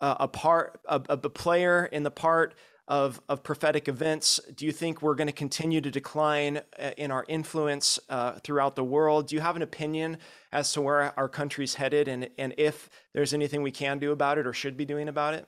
a 0.00 0.28
part, 0.28 0.80
a, 0.86 1.02
a 1.08 1.16
player 1.16 1.86
in 1.86 2.02
the 2.02 2.10
part 2.10 2.54
of, 2.88 3.20
of 3.28 3.42
prophetic 3.42 3.86
events? 3.86 4.40
Do 4.56 4.66
you 4.66 4.72
think 4.72 5.02
we're 5.02 5.14
going 5.14 5.28
to 5.28 5.32
continue 5.32 5.80
to 5.80 5.90
decline 5.90 6.60
uh, 6.78 6.90
in 6.96 7.10
our 7.10 7.24
influence 7.28 7.98
uh, 8.08 8.32
throughout 8.42 8.74
the 8.74 8.84
world? 8.84 9.28
Do 9.28 9.36
you 9.36 9.40
have 9.42 9.56
an 9.56 9.62
opinion 9.62 10.18
as 10.52 10.72
to 10.72 10.80
where 10.80 11.16
our 11.18 11.28
country's 11.28 11.74
headed 11.74 12.08
and, 12.08 12.28
and 12.38 12.54
if 12.58 12.88
there's 13.14 13.34
anything 13.34 13.62
we 13.62 13.70
can 13.70 13.98
do 13.98 14.10
about 14.10 14.38
it 14.38 14.46
or 14.46 14.52
should 14.52 14.76
be 14.76 14.86
doing 14.86 15.08
about 15.08 15.34
it? 15.34 15.46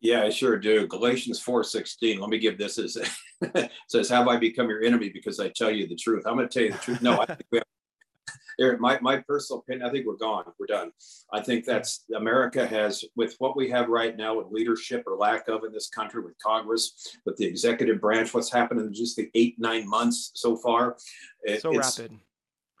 Yeah, 0.00 0.22
I 0.22 0.30
sure 0.30 0.58
do. 0.58 0.86
Galatians 0.86 1.42
4:16. 1.42 2.20
Let 2.20 2.28
me 2.28 2.38
give 2.38 2.58
this 2.58 2.78
as 2.78 2.98
says, 3.88 4.08
Have 4.10 4.28
I 4.28 4.36
become 4.36 4.68
your 4.68 4.82
enemy 4.82 5.08
because 5.08 5.40
I 5.40 5.48
tell 5.48 5.70
you 5.70 5.88
the 5.88 5.96
truth? 5.96 6.24
I'm 6.26 6.36
going 6.36 6.48
to 6.48 6.52
tell 6.52 6.66
you 6.66 6.72
the 6.72 6.78
truth. 6.78 7.02
No, 7.02 7.20
I 7.20 7.26
think 7.26 7.46
we 7.50 7.58
have 7.58 7.66
there, 8.58 8.76
my, 8.78 8.98
my 9.00 9.18
personal 9.18 9.60
opinion, 9.60 9.86
I 9.86 9.92
think 9.92 10.06
we're 10.06 10.16
gone. 10.16 10.44
We're 10.58 10.66
done. 10.66 10.90
I 11.32 11.40
think 11.40 11.64
that's 11.64 12.04
America 12.14 12.66
has, 12.66 13.04
with 13.14 13.34
what 13.38 13.56
we 13.56 13.68
have 13.70 13.88
right 13.88 14.16
now 14.16 14.36
with 14.36 14.48
leadership 14.50 15.04
or 15.06 15.16
lack 15.16 15.48
of 15.48 15.64
in 15.64 15.72
this 15.72 15.88
country, 15.88 16.22
with 16.22 16.34
Congress, 16.38 17.18
with 17.26 17.36
the 17.36 17.44
executive 17.44 18.00
branch, 18.00 18.32
what's 18.32 18.52
happened 18.52 18.80
in 18.80 18.92
just 18.92 19.16
the 19.16 19.30
eight, 19.34 19.56
nine 19.58 19.88
months 19.88 20.32
so 20.34 20.56
far. 20.56 20.96
It, 21.42 21.62
so 21.62 21.74
rapid. 21.74 22.18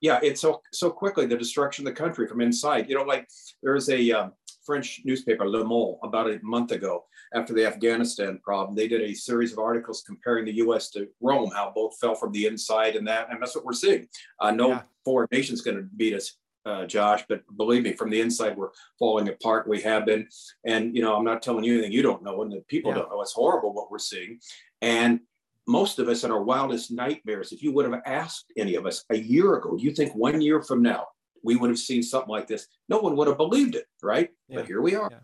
Yeah, 0.02 0.20
it's 0.22 0.42
so 0.42 0.60
so 0.72 0.90
quickly 0.90 1.24
the 1.24 1.38
destruction 1.38 1.86
of 1.86 1.94
the 1.94 1.98
country 1.98 2.26
from 2.28 2.42
inside. 2.42 2.88
You 2.88 2.96
know, 2.96 3.04
like 3.04 3.26
there 3.62 3.72
was 3.72 3.88
a 3.88 4.12
um, 4.12 4.32
French 4.64 5.00
newspaper, 5.04 5.48
Le 5.48 5.64
Monde, 5.64 5.96
about 6.02 6.30
a 6.30 6.38
month 6.42 6.72
ago 6.72 7.04
after 7.34 7.54
the 7.54 7.66
Afghanistan 7.66 8.38
problem. 8.44 8.76
They 8.76 8.88
did 8.88 9.00
a 9.00 9.14
series 9.14 9.52
of 9.52 9.58
articles 9.58 10.02
comparing 10.06 10.44
the 10.44 10.56
U.S. 10.56 10.90
to 10.90 11.08
Rome, 11.20 11.50
how 11.50 11.72
both 11.74 11.98
fell 11.98 12.14
from 12.14 12.32
the 12.32 12.46
inside 12.46 12.96
and 12.96 13.06
that, 13.08 13.28
and 13.30 13.40
that's 13.40 13.56
what 13.56 13.64
we're 13.64 13.72
seeing. 13.72 14.06
Uh, 14.38 14.50
no 14.50 14.68
yeah. 14.68 14.82
Foreign 15.06 15.28
nation's 15.32 15.62
going 15.62 15.78
to 15.78 15.84
beat 15.96 16.14
us. 16.14 16.36
Uh, 16.66 16.84
Josh, 16.84 17.22
but 17.28 17.42
believe 17.56 17.84
me, 17.84 17.92
from 17.92 18.10
the 18.10 18.20
inside, 18.20 18.56
we're 18.56 18.70
falling 18.98 19.28
apart. 19.28 19.68
We 19.68 19.80
have 19.82 20.04
been, 20.04 20.26
and 20.64 20.96
you 20.96 21.00
know, 21.00 21.14
I'm 21.14 21.24
not 21.24 21.40
telling 21.40 21.62
you 21.62 21.74
anything 21.74 21.92
you 21.92 22.02
don't 22.02 22.24
know, 22.24 22.42
and 22.42 22.50
the 22.50 22.60
people 22.66 22.90
yeah. 22.90 22.96
don't 22.98 23.08
know. 23.08 23.22
It's 23.22 23.34
horrible 23.34 23.72
what 23.72 23.88
we're 23.88 24.00
seeing, 24.00 24.40
and 24.82 25.20
most 25.66 25.98
of 25.98 26.08
us 26.08 26.24
in 26.24 26.30
our 26.30 26.42
wildest 26.42 26.90
nightmares, 26.90 27.52
if 27.52 27.62
you 27.62 27.72
would 27.72 27.90
have 27.90 28.02
asked 28.06 28.52
any 28.56 28.74
of 28.76 28.86
us 28.86 29.04
a 29.10 29.16
year 29.16 29.54
ago, 29.54 29.76
do 29.76 29.82
you 29.84 29.92
think 29.92 30.14
one 30.14 30.40
year 30.40 30.62
from 30.62 30.82
now 30.82 31.06
we 31.42 31.56
would 31.56 31.70
have 31.70 31.78
seen 31.78 32.02
something 32.02 32.30
like 32.30 32.46
this? 32.46 32.66
No 32.88 32.98
one 32.98 33.16
would 33.16 33.28
have 33.28 33.36
believed 33.36 33.74
it, 33.74 33.84
right? 34.02 34.30
Yeah. 34.48 34.56
But 34.56 34.66
here 34.66 34.80
we 34.80 34.94
are. 34.94 35.08
Yeah. 35.10 35.18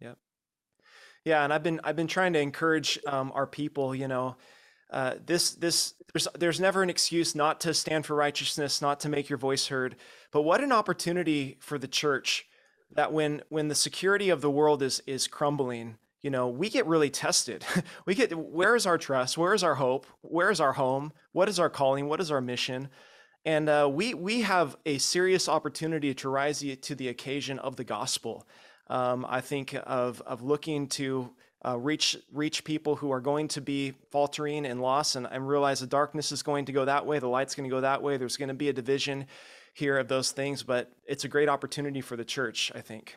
yeah. 0.00 0.14
Yeah, 1.24 1.44
and 1.44 1.52
I've 1.52 1.62
been 1.62 1.80
I've 1.84 1.96
been 1.96 2.06
trying 2.06 2.32
to 2.32 2.40
encourage 2.40 2.98
um, 3.06 3.30
our 3.34 3.46
people. 3.46 3.94
You 3.94 4.08
know, 4.08 4.36
uh, 4.90 5.14
this 5.24 5.52
this 5.52 5.94
there's 6.12 6.28
there's 6.38 6.60
never 6.60 6.82
an 6.82 6.90
excuse 6.90 7.34
not 7.34 7.60
to 7.60 7.74
stand 7.74 8.06
for 8.06 8.14
righteousness, 8.14 8.82
not 8.82 9.00
to 9.00 9.08
make 9.08 9.28
your 9.28 9.38
voice 9.38 9.68
heard. 9.68 9.96
But 10.32 10.42
what 10.42 10.62
an 10.62 10.72
opportunity 10.72 11.56
for 11.60 11.78
the 11.78 11.88
church 11.88 12.46
that 12.92 13.12
when 13.12 13.42
when 13.48 13.68
the 13.68 13.74
security 13.74 14.30
of 14.30 14.40
the 14.40 14.50
world 14.50 14.82
is 14.82 15.02
is 15.06 15.26
crumbling, 15.26 15.96
you 16.22 16.30
know, 16.30 16.48
we 16.48 16.68
get 16.68 16.86
really 16.86 17.10
tested. 17.10 17.64
we 18.06 18.14
get 18.14 18.36
where 18.36 18.76
is 18.76 18.86
our 18.86 18.98
trust? 18.98 19.38
Where 19.38 19.54
is 19.54 19.62
our 19.62 19.76
hope? 19.76 20.06
Where 20.22 20.50
is 20.50 20.60
our 20.60 20.72
home? 20.72 21.12
What 21.32 21.48
is 21.48 21.58
our 21.58 21.70
calling? 21.70 22.08
What 22.08 22.20
is 22.20 22.30
our 22.30 22.40
mission? 22.40 22.88
And 23.44 23.68
uh, 23.68 23.88
we 23.90 24.12
we 24.14 24.42
have 24.42 24.76
a 24.84 24.98
serious 24.98 25.48
opportunity 25.48 26.12
to 26.14 26.28
rise 26.28 26.64
to 26.82 26.94
the 26.94 27.08
occasion 27.08 27.58
of 27.58 27.76
the 27.76 27.84
gospel. 27.84 28.46
Um, 28.88 29.24
I 29.28 29.40
think 29.40 29.74
of 29.84 30.20
of 30.26 30.42
looking 30.42 30.88
to 30.88 31.30
uh, 31.66 31.78
reach 31.78 32.16
reach 32.32 32.64
people 32.64 32.96
who 32.96 33.10
are 33.10 33.20
going 33.20 33.48
to 33.48 33.60
be 33.60 33.94
faltering 34.10 34.66
and 34.66 34.80
lost, 34.80 35.16
and, 35.16 35.26
and 35.30 35.46
realize 35.46 35.80
the 35.80 35.86
darkness 35.86 36.32
is 36.32 36.42
going 36.42 36.64
to 36.66 36.72
go 36.72 36.84
that 36.84 37.04
way, 37.04 37.18
the 37.18 37.28
light's 37.28 37.54
going 37.54 37.68
to 37.68 37.74
go 37.74 37.80
that 37.80 38.02
way. 38.02 38.16
There's 38.16 38.36
going 38.36 38.48
to 38.48 38.54
be 38.54 38.68
a 38.68 38.72
division 38.72 39.26
here 39.74 39.98
of 39.98 40.08
those 40.08 40.32
things, 40.32 40.62
but 40.62 40.90
it's 41.06 41.24
a 41.24 41.28
great 41.28 41.48
opportunity 41.48 42.00
for 42.00 42.16
the 42.16 42.24
church. 42.24 42.72
I 42.74 42.80
think. 42.80 43.16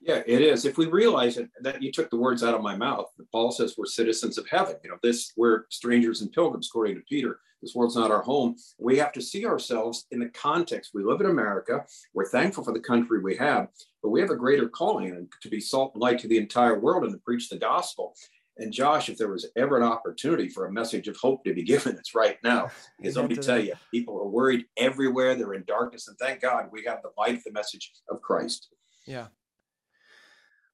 Yeah, 0.00 0.22
it 0.26 0.40
is. 0.40 0.64
If 0.64 0.78
we 0.78 0.86
realize 0.86 1.38
it, 1.38 1.50
that 1.60 1.82
you 1.82 1.90
took 1.90 2.08
the 2.10 2.16
words 2.16 2.44
out 2.44 2.54
of 2.54 2.62
my 2.62 2.76
mouth. 2.76 3.06
Paul 3.32 3.50
says 3.50 3.74
we're 3.76 3.86
citizens 3.86 4.38
of 4.38 4.46
heaven. 4.48 4.76
You 4.84 4.90
know, 4.90 4.98
this 5.02 5.32
we're 5.36 5.64
strangers 5.70 6.20
and 6.20 6.30
pilgrims, 6.32 6.68
according 6.68 6.96
to 6.96 7.02
Peter. 7.08 7.40
This 7.62 7.74
world's 7.74 7.96
not 7.96 8.10
our 8.10 8.22
home. 8.22 8.56
We 8.78 8.98
have 8.98 9.12
to 9.12 9.22
see 9.22 9.46
ourselves 9.46 10.06
in 10.10 10.18
the 10.18 10.28
context. 10.30 10.90
We 10.92 11.04
live 11.04 11.20
in 11.20 11.26
America. 11.26 11.84
We're 12.12 12.28
thankful 12.28 12.64
for 12.64 12.72
the 12.72 12.80
country 12.80 13.20
we 13.20 13.36
have, 13.36 13.68
but 14.02 14.10
we 14.10 14.20
have 14.20 14.30
a 14.30 14.36
greater 14.36 14.68
calling 14.68 15.28
to 15.40 15.48
be 15.48 15.60
salt 15.60 15.92
and 15.94 16.02
light 16.02 16.18
to 16.20 16.28
the 16.28 16.38
entire 16.38 16.78
world 16.78 17.04
and 17.04 17.12
to 17.12 17.18
preach 17.20 17.48
the 17.48 17.58
gospel. 17.58 18.14
And 18.58 18.72
Josh, 18.72 19.08
if 19.08 19.16
there 19.16 19.30
was 19.30 19.46
ever 19.56 19.76
an 19.76 19.82
opportunity 19.82 20.48
for 20.48 20.66
a 20.66 20.72
message 20.72 21.08
of 21.08 21.16
hope 21.16 21.44
to 21.44 21.54
be 21.54 21.62
given, 21.64 21.96
it's 21.96 22.14
right 22.14 22.36
now. 22.44 22.70
Because 22.98 23.16
let 23.16 23.28
me 23.28 23.36
tell 23.36 23.58
you, 23.58 23.74
people 23.90 24.18
are 24.18 24.28
worried 24.28 24.66
everywhere. 24.76 25.34
They're 25.34 25.54
in 25.54 25.64
darkness. 25.66 26.08
And 26.08 26.18
thank 26.18 26.40
God 26.40 26.68
we 26.70 26.84
have 26.86 27.00
the 27.02 27.10
light, 27.16 27.42
the 27.44 27.52
message 27.52 27.92
of 28.10 28.20
Christ. 28.20 28.68
Yeah. 29.06 29.28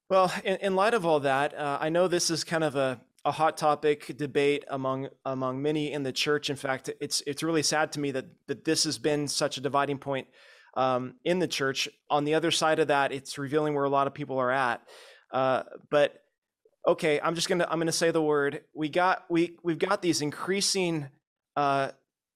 Well, 0.09 0.33
in, 0.43 0.57
in 0.57 0.75
light 0.75 0.95
of 0.95 1.05
all 1.05 1.19
that, 1.21 1.53
uh, 1.53 1.77
I 1.79 1.89
know 1.89 2.07
this 2.07 2.31
is 2.31 2.43
kind 2.43 2.63
of 2.63 2.75
a, 2.75 2.99
a 3.25 3.31
hot 3.31 3.57
topic 3.57 4.17
debate 4.17 4.63
among 4.69 5.09
among 5.25 5.61
many 5.61 5.91
in 5.91 6.03
the 6.03 6.11
church. 6.11 6.49
In 6.49 6.55
fact, 6.55 6.89
it's 7.01 7.21
it's 7.27 7.43
really 7.43 7.63
sad 7.63 7.91
to 7.93 7.99
me 7.99 8.11
that 8.11 8.25
that 8.47 8.65
this 8.65 8.83
has 8.85 8.97
been 8.97 9.27
such 9.27 9.57
a 9.57 9.61
dividing 9.61 9.97
point 9.97 10.27
um, 10.75 11.15
in 11.25 11.39
the 11.39 11.47
church. 11.47 11.89
On 12.09 12.23
the 12.23 12.33
other 12.33 12.51
side 12.51 12.79
of 12.79 12.87
that, 12.87 13.11
it's 13.11 13.37
revealing 13.37 13.73
where 13.73 13.83
a 13.83 13.89
lot 13.89 14.07
of 14.07 14.13
people 14.13 14.37
are 14.39 14.51
at. 14.51 14.81
Uh, 15.31 15.63
but 15.89 16.23
okay, 16.87 17.19
I'm 17.21 17.35
just 17.35 17.49
gonna 17.49 17.67
I'm 17.69 17.79
gonna 17.79 17.91
say 17.91 18.11
the 18.11 18.21
word. 18.21 18.61
We 18.73 18.89
got 18.89 19.25
we 19.29 19.57
we've 19.63 19.79
got 19.79 20.01
these 20.01 20.21
increasing 20.21 21.09
uh, 21.55 21.91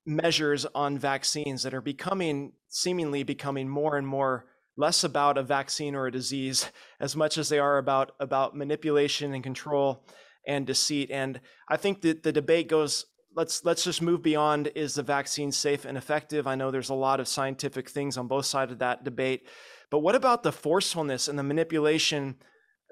measures 0.06 0.66
on 0.76 0.98
vaccines 0.98 1.64
that 1.64 1.74
are 1.74 1.82
becoming 1.82 2.54
seemingly 2.68 3.24
becoming 3.24 3.70
more 3.70 3.98
and 3.98 4.06
more 4.06 4.46
less 4.76 5.04
about 5.04 5.38
a 5.38 5.44
vaccine 5.44 5.96
or 5.96 6.08
a 6.08 6.12
disease 6.12 6.72
as 7.00 7.16
much 7.16 7.38
as 7.38 7.50
they 7.50 7.60
are 7.60 7.78
about 7.78 8.14
about 8.20 8.56
manipulation 8.56 9.34
and 9.34 9.44
control 9.44 10.04
and 10.48 10.68
deceit 10.68 11.10
and 11.12 11.40
i 11.70 11.78
think 11.78 12.02
that 12.02 12.24
the 12.24 12.32
debate 12.32 12.68
goes 12.68 13.06
let's 13.36 13.64
let's 13.66 13.84
just 13.84 14.02
move 14.02 14.22
beyond 14.22 14.72
is 14.76 14.96
the 14.96 15.04
vaccine 15.04 15.52
safe 15.52 15.86
and 15.86 15.98
effective? 15.98 16.46
I 16.46 16.54
know 16.54 16.70
there's 16.70 16.90
a 16.90 16.94
lot 16.94 17.20
of 17.20 17.28
scientific 17.28 17.90
things 17.90 18.16
on 18.18 18.28
both 18.28 18.46
sides 18.46 18.72
of 18.72 18.80
that 18.80 19.04
debate 19.04 19.48
but 19.90 20.00
what 20.00 20.16
about 20.16 20.44
the 20.44 20.52
forcefulness 20.52 21.28
and 21.28 21.38
the 21.38 21.44
manipulation 21.44 22.36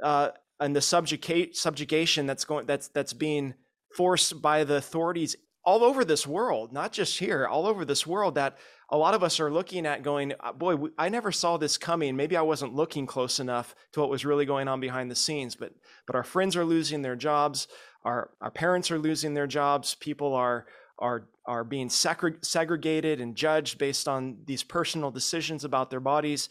uh, 0.03 0.29
and 0.59 0.75
the 0.75 0.81
subjugate, 0.81 1.55
subjugation 1.55 2.27
that's 2.27 2.45
going 2.45 2.65
that's 2.65 2.89
that's 2.89 3.13
being 3.13 3.55
forced 3.95 4.41
by 4.41 4.63
the 4.63 4.75
authorities 4.75 5.35
all 5.63 5.83
over 5.83 6.03
this 6.03 6.25
world 6.25 6.73
not 6.73 6.91
just 6.91 7.19
here 7.19 7.47
all 7.47 7.67
over 7.67 7.85
this 7.85 8.07
world 8.07 8.35
that 8.35 8.57
a 8.91 8.97
lot 8.97 9.13
of 9.13 9.23
us 9.23 9.39
are 9.39 9.49
looking 9.49 9.85
at 9.85 10.03
going, 10.03 10.33
uh, 10.41 10.51
boy, 10.51 10.75
I 10.97 11.07
never 11.07 11.31
saw 11.31 11.55
this 11.55 11.77
coming. 11.77 12.17
Maybe 12.17 12.35
I 12.35 12.41
wasn't 12.41 12.75
looking 12.75 13.05
close 13.05 13.39
enough 13.39 13.73
to 13.93 14.01
what 14.01 14.09
was 14.09 14.25
really 14.25 14.45
going 14.45 14.67
on 14.67 14.81
behind 14.81 15.09
the 15.09 15.15
scenes. 15.15 15.55
But 15.55 15.73
but 16.05 16.15
our 16.15 16.25
friends 16.25 16.57
are 16.57 16.65
losing 16.65 17.01
their 17.01 17.15
jobs. 17.15 17.69
Our 18.03 18.31
our 18.41 18.51
parents 18.51 18.91
are 18.91 18.99
losing 18.99 19.33
their 19.33 19.47
jobs. 19.47 19.95
People 19.95 20.33
are 20.33 20.65
are 20.99 21.29
are 21.45 21.63
being 21.63 21.89
segregated 21.89 23.21
and 23.21 23.35
judged 23.35 23.77
based 23.77 24.07
on 24.07 24.37
these 24.45 24.61
personal 24.61 25.09
decisions 25.09 25.63
about 25.63 25.89
their 25.89 26.01
bodies. 26.01 26.49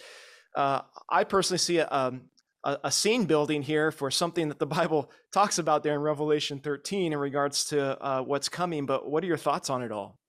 Uh, 0.56 0.80
I 1.08 1.24
personally 1.24 1.58
see 1.58 1.78
a, 1.78 1.88
um, 1.90 2.22
a, 2.64 2.78
a, 2.84 2.90
scene 2.90 3.24
building 3.24 3.62
here 3.62 3.90
for 3.90 4.10
something 4.10 4.48
that 4.48 4.58
the 4.58 4.66
Bible 4.66 5.10
talks 5.32 5.58
about 5.58 5.82
there 5.82 5.94
in 5.94 6.00
Revelation 6.00 6.58
13 6.58 7.12
in 7.12 7.18
regards 7.18 7.64
to 7.66 8.02
uh, 8.02 8.22
what's 8.22 8.48
coming. 8.48 8.86
But 8.86 9.10
what 9.10 9.24
are 9.24 9.26
your 9.26 9.36
thoughts 9.36 9.70
on 9.70 9.82
it 9.82 9.92
all? 9.92 10.20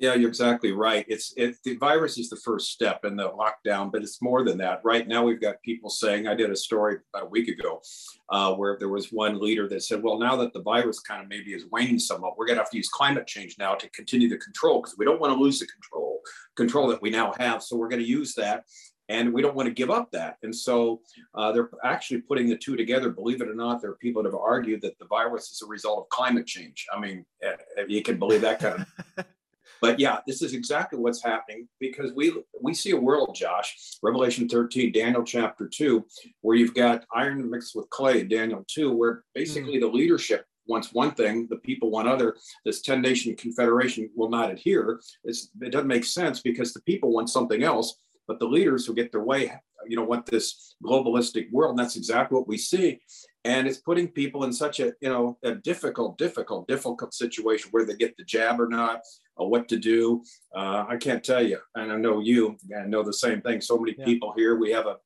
Yeah, 0.00 0.14
you're 0.14 0.30
exactly 0.30 0.72
right. 0.72 1.04
It's 1.08 1.34
it, 1.36 1.56
the 1.62 1.76
virus 1.76 2.16
is 2.16 2.30
the 2.30 2.36
first 2.36 2.70
step 2.70 3.04
in 3.04 3.16
the 3.16 3.28
lockdown, 3.28 3.92
but 3.92 4.00
it's 4.00 4.22
more 4.22 4.42
than 4.42 4.56
that. 4.56 4.80
Right 4.82 5.06
now, 5.06 5.24
we've 5.24 5.42
got 5.42 5.60
people 5.62 5.90
saying. 5.90 6.26
I 6.26 6.34
did 6.34 6.50
a 6.50 6.56
story 6.56 6.96
about 7.12 7.26
a 7.26 7.28
week 7.28 7.48
ago 7.48 7.82
uh, 8.30 8.54
where 8.54 8.78
there 8.78 8.88
was 8.88 9.12
one 9.12 9.38
leader 9.38 9.68
that 9.68 9.82
said, 9.82 10.02
"Well, 10.02 10.18
now 10.18 10.36
that 10.36 10.54
the 10.54 10.62
virus 10.62 11.00
kind 11.00 11.22
of 11.22 11.28
maybe 11.28 11.52
is 11.52 11.66
waning 11.70 11.98
somewhat, 11.98 12.38
we're 12.38 12.46
going 12.46 12.56
to 12.56 12.62
have 12.62 12.70
to 12.70 12.78
use 12.78 12.88
climate 12.88 13.26
change 13.26 13.56
now 13.58 13.74
to 13.74 13.90
continue 13.90 14.30
the 14.30 14.38
control 14.38 14.80
because 14.80 14.96
we 14.96 15.04
don't 15.04 15.20
want 15.20 15.34
to 15.34 15.38
lose 15.38 15.58
the 15.58 15.66
control 15.66 16.20
control 16.56 16.88
that 16.88 17.02
we 17.02 17.10
now 17.10 17.34
have. 17.38 17.62
So 17.62 17.76
we're 17.76 17.88
going 17.88 18.02
to 18.02 18.08
use 18.08 18.34
that." 18.36 18.64
And 19.10 19.34
we 19.34 19.42
don't 19.42 19.56
want 19.56 19.66
to 19.66 19.74
give 19.74 19.90
up 19.90 20.10
that. 20.12 20.36
And 20.44 20.54
so 20.54 21.00
uh, 21.34 21.50
they're 21.50 21.68
actually 21.82 22.20
putting 22.20 22.48
the 22.48 22.56
two 22.56 22.76
together. 22.76 23.10
Believe 23.10 23.42
it 23.42 23.48
or 23.48 23.54
not, 23.54 23.82
there 23.82 23.90
are 23.90 23.96
people 23.96 24.22
that 24.22 24.28
have 24.28 24.40
argued 24.40 24.80
that 24.82 24.96
the 25.00 25.06
virus 25.06 25.50
is 25.50 25.62
a 25.62 25.66
result 25.66 25.98
of 25.98 26.08
climate 26.10 26.46
change. 26.46 26.86
I 26.94 27.00
mean, 27.00 27.26
eh, 27.42 27.56
eh, 27.76 27.84
you 27.88 28.02
can 28.02 28.18
believe 28.18 28.40
that 28.42 28.60
kind 28.60 28.86
of 29.16 29.26
But 29.80 29.98
yeah, 29.98 30.20
this 30.26 30.42
is 30.42 30.52
exactly 30.52 30.98
what's 30.98 31.24
happening 31.24 31.66
because 31.78 32.12
we 32.12 32.34
we 32.60 32.74
see 32.74 32.90
a 32.90 32.96
world, 32.96 33.34
Josh, 33.34 33.96
Revelation 34.02 34.48
13, 34.48 34.92
Daniel 34.92 35.24
chapter 35.24 35.68
2, 35.68 36.04
where 36.42 36.56
you've 36.56 36.74
got 36.74 37.04
iron 37.14 37.50
mixed 37.50 37.74
with 37.74 37.88
clay, 37.90 38.24
Daniel 38.24 38.64
2, 38.68 38.92
where 38.94 39.24
basically 39.34 39.78
mm. 39.78 39.80
the 39.80 39.88
leadership 39.88 40.44
wants 40.66 40.92
one 40.92 41.12
thing, 41.12 41.46
the 41.50 41.56
people 41.56 41.90
want 41.90 42.08
other. 42.08 42.36
This 42.64 42.82
10 42.82 43.00
nation 43.00 43.34
confederation 43.36 44.10
will 44.14 44.30
not 44.30 44.50
adhere. 44.50 45.00
It's, 45.24 45.50
it 45.60 45.72
doesn't 45.72 45.88
make 45.88 46.04
sense 46.04 46.40
because 46.40 46.72
the 46.72 46.82
people 46.82 47.12
want 47.12 47.28
something 47.30 47.62
else, 47.62 47.96
but 48.30 48.38
the 48.38 48.46
leaders 48.46 48.86
who 48.86 48.94
get 48.94 49.10
their 49.10 49.24
way, 49.24 49.52
you 49.88 49.96
know, 49.96 50.04
want 50.04 50.24
this 50.24 50.76
globalistic 50.84 51.50
world. 51.50 51.70
And 51.70 51.78
that's 51.80 51.96
exactly 51.96 52.36
what 52.36 52.46
we 52.46 52.58
see 52.58 53.00
and 53.44 53.66
it's 53.66 53.78
putting 53.78 54.08
people 54.08 54.44
in 54.44 54.52
such 54.52 54.80
a 54.80 54.92
you 55.00 55.08
know 55.08 55.38
a 55.42 55.54
difficult 55.54 56.18
difficult 56.18 56.68
difficult 56.68 57.14
situation 57.14 57.68
where 57.70 57.84
they 57.84 57.94
get 57.94 58.16
the 58.16 58.24
jab 58.24 58.60
or 58.60 58.68
not 58.68 59.00
or 59.36 59.48
what 59.48 59.68
to 59.68 59.76
do 59.76 60.22
uh, 60.54 60.84
i 60.88 60.96
can't 60.96 61.24
tell 61.24 61.42
you 61.42 61.58
and 61.74 61.92
i 61.92 61.96
know 61.96 62.20
you 62.20 62.56
i 62.78 62.86
know 62.86 63.02
the 63.02 63.12
same 63.12 63.40
thing 63.40 63.60
so 63.60 63.78
many 63.78 63.94
yeah. 63.98 64.04
people 64.04 64.32
here 64.36 64.56
we 64.56 64.70
have 64.70 64.86
a 64.86 64.96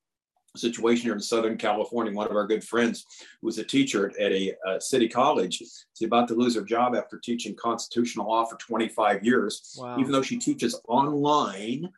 situation 0.57 1.05
here 1.05 1.15
in 1.15 1.21
southern 1.21 1.57
california 1.57 2.13
one 2.13 2.29
of 2.29 2.37
our 2.37 2.47
good 2.47 2.63
friends 2.63 3.05
who 3.41 3.47
was 3.47 3.59
a 3.59 3.65
teacher 3.65 4.13
at 4.21 4.33
a, 4.33 4.55
city 4.79 5.09
college 5.09 5.61
is 5.61 5.87
about 6.05 6.29
to 6.29 6.35
lose 6.35 6.55
her 6.55 6.63
job 6.63 6.95
after 6.95 7.19
teaching 7.19 7.57
constitutional 7.57 8.29
law 8.29 8.45
for 8.45 8.57
25 8.59 9.25
years 9.25 9.77
wow. 9.81 9.99
even 9.99 10.13
though 10.13 10.23
she 10.23 10.39
teaches 10.39 10.81
online 10.87 11.89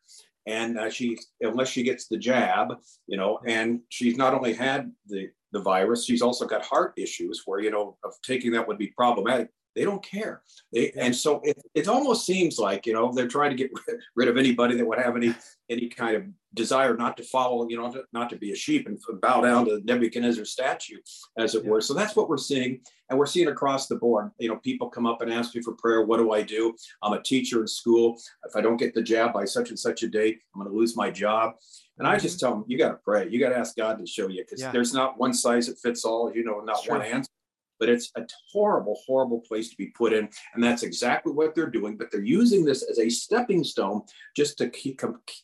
and 0.46 0.78
uh, 0.78 0.88
she 0.90 1.18
unless 1.40 1.68
she 1.68 1.82
gets 1.82 2.06
the 2.06 2.16
jab 2.16 2.74
you 3.06 3.16
know 3.16 3.40
and 3.46 3.80
she's 3.88 4.16
not 4.16 4.34
only 4.34 4.52
had 4.52 4.92
the 5.06 5.28
the 5.56 5.62
virus. 5.62 6.04
She's 6.04 6.22
also 6.22 6.46
got 6.46 6.64
heart 6.64 6.92
issues 6.96 7.42
where, 7.46 7.60
you 7.60 7.70
know, 7.70 7.96
of 8.04 8.12
taking 8.22 8.52
that 8.52 8.66
would 8.66 8.78
be 8.78 8.88
problematic. 8.88 9.48
They 9.76 9.84
don't 9.84 10.02
care. 10.02 10.42
They, 10.72 10.90
and 10.92 11.14
so 11.14 11.40
it, 11.44 11.62
it 11.74 11.86
almost 11.86 12.24
seems 12.24 12.58
like, 12.58 12.86
you 12.86 12.94
know, 12.94 13.12
they're 13.12 13.28
trying 13.28 13.50
to 13.50 13.56
get 13.56 13.70
rid 14.16 14.28
of 14.28 14.38
anybody 14.38 14.74
that 14.74 14.86
would 14.86 14.98
have 14.98 15.16
any 15.16 15.34
any 15.68 15.88
kind 15.88 16.16
of 16.16 16.24
desire 16.54 16.96
not 16.96 17.16
to 17.16 17.24
follow, 17.24 17.68
you 17.68 17.76
know, 17.76 17.92
not 18.12 18.30
to 18.30 18.36
be 18.36 18.52
a 18.52 18.56
sheep 18.56 18.86
and 18.86 18.98
bow 19.20 19.42
down 19.42 19.66
to 19.66 19.82
Nebuchadnezzar's 19.84 20.52
statue, 20.52 20.96
as 21.36 21.54
it 21.54 21.64
yeah. 21.64 21.70
were. 21.70 21.80
So 21.80 21.92
that's 21.92 22.16
what 22.16 22.28
we're 22.28 22.38
seeing. 22.38 22.80
And 23.10 23.18
we're 23.18 23.26
seeing 23.26 23.48
across 23.48 23.86
the 23.86 23.96
board. 23.96 24.30
You 24.38 24.48
know, 24.48 24.56
people 24.56 24.88
come 24.88 25.06
up 25.06 25.20
and 25.20 25.32
ask 25.32 25.54
me 25.54 25.60
for 25.60 25.72
prayer. 25.72 26.02
What 26.02 26.16
do 26.16 26.32
I 26.32 26.42
do? 26.42 26.74
I'm 27.02 27.12
a 27.12 27.22
teacher 27.22 27.60
in 27.60 27.66
school. 27.66 28.16
If 28.44 28.56
I 28.56 28.62
don't 28.62 28.78
get 28.78 28.94
the 28.94 29.02
jab 29.02 29.32
by 29.32 29.44
such 29.44 29.68
and 29.68 29.78
such 29.78 30.02
a 30.02 30.08
date, 30.08 30.40
I'm 30.54 30.62
going 30.62 30.72
to 30.72 30.76
lose 30.76 30.96
my 30.96 31.10
job. 31.10 31.54
And 31.98 32.08
I 32.08 32.16
just 32.18 32.38
mm-hmm. 32.38 32.46
tell 32.46 32.54
them, 32.56 32.64
you 32.66 32.78
got 32.78 32.90
to 32.90 32.98
pray. 33.04 33.28
You 33.28 33.38
got 33.38 33.50
to 33.50 33.58
ask 33.58 33.76
God 33.76 33.98
to 33.98 34.06
show 34.06 34.28
you 34.28 34.42
because 34.42 34.62
yeah. 34.62 34.70
there's 34.70 34.94
not 34.94 35.18
one 35.18 35.34
size 35.34 35.66
that 35.66 35.78
fits 35.78 36.04
all, 36.04 36.32
you 36.34 36.44
know, 36.44 36.60
not 36.60 36.82
one 36.88 37.02
answer 37.02 37.30
but 37.78 37.88
it's 37.88 38.10
a 38.16 38.26
horrible, 38.52 38.98
horrible 39.06 39.40
place 39.40 39.70
to 39.70 39.76
be 39.76 39.88
put 39.88 40.12
in. 40.12 40.28
And 40.54 40.62
that's 40.62 40.82
exactly 40.82 41.32
what 41.32 41.54
they're 41.54 41.70
doing. 41.70 41.96
But 41.96 42.10
they're 42.10 42.22
using 42.22 42.64
this 42.64 42.82
as 42.82 42.98
a 42.98 43.08
stepping 43.08 43.64
stone 43.64 44.02
just 44.36 44.58
to 44.58 44.68
keep, 44.70 45.00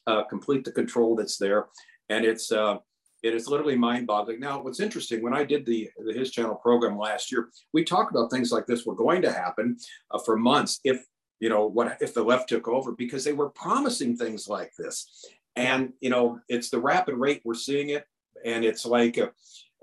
uh, 0.06 0.24
complete 0.24 0.64
the 0.64 0.72
control 0.72 1.16
that's 1.16 1.38
there. 1.38 1.66
And 2.08 2.24
it's, 2.24 2.52
uh, 2.52 2.78
it 3.22 3.34
is 3.34 3.48
literally 3.48 3.76
mind-boggling. 3.76 4.40
Now, 4.40 4.60
what's 4.60 4.80
interesting, 4.80 5.22
when 5.22 5.34
I 5.34 5.44
did 5.44 5.64
the, 5.64 5.88
the 6.04 6.12
His 6.12 6.32
Channel 6.32 6.56
program 6.56 6.98
last 6.98 7.30
year, 7.30 7.50
we 7.72 7.84
talked 7.84 8.10
about 8.10 8.30
things 8.30 8.50
like 8.50 8.66
this 8.66 8.84
were 8.84 8.96
going 8.96 9.22
to 9.22 9.32
happen 9.32 9.76
uh, 10.10 10.18
for 10.18 10.36
months 10.36 10.80
if 10.84 11.04
you 11.38 11.48
know 11.48 11.66
what 11.66 11.98
if 12.00 12.14
the 12.14 12.22
left 12.22 12.48
took 12.48 12.68
over 12.68 12.92
because 12.92 13.24
they 13.24 13.32
were 13.32 13.50
promising 13.50 14.16
things 14.16 14.48
like 14.48 14.70
this 14.78 15.26
and 15.56 15.92
you 16.00 16.08
know 16.08 16.38
it's 16.48 16.70
the 16.70 16.78
rapid 16.78 17.16
rate 17.16 17.42
we're 17.44 17.52
seeing 17.52 17.88
it 17.88 18.06
and 18.44 18.64
it's 18.64 18.86
like 18.86 19.16
a, 19.18 19.32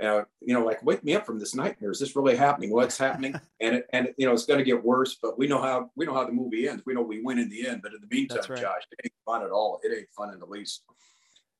uh, 0.02 0.24
you 0.42 0.54
know, 0.54 0.64
like 0.64 0.84
wake 0.84 1.04
me 1.04 1.16
up 1.16 1.26
from 1.26 1.40
this 1.40 1.54
nightmare. 1.54 1.92
Is 1.92 2.00
this 2.00 2.16
really 2.16 2.36
happening? 2.36 2.72
What's 2.72 2.98
happening? 2.98 3.34
and 3.60 3.76
it, 3.76 3.88
and 3.92 4.10
you 4.18 4.26
know, 4.26 4.34
it's 4.34 4.46
going 4.46 4.60
to 4.60 4.64
get 4.64 4.84
worse. 4.84 5.18
But 5.22 5.38
we 5.38 5.48
know 5.48 5.62
how 5.62 5.92
we 5.96 6.06
know 6.06 6.14
how 6.14 6.26
the 6.26 6.32
movie 6.32 6.68
ends. 6.68 6.84
We 6.86 6.94
know 6.94 7.02
we 7.02 7.22
win 7.22 7.40
in 7.40 7.50
the 7.50 7.68
end. 7.68 7.82
But 7.82 7.94
in 7.94 8.00
the 8.02 8.16
meantime, 8.16 8.40
right. 8.50 8.62
Josh, 8.62 8.82
it 8.92 9.00
ain't 9.04 9.14
fun 9.26 9.44
at 9.44 9.52
all. 9.52 9.80
It 9.84 9.96
ain't 9.96 10.10
fun 10.16 10.34
in 10.34 10.40
the 10.40 10.46
least. 10.46 10.84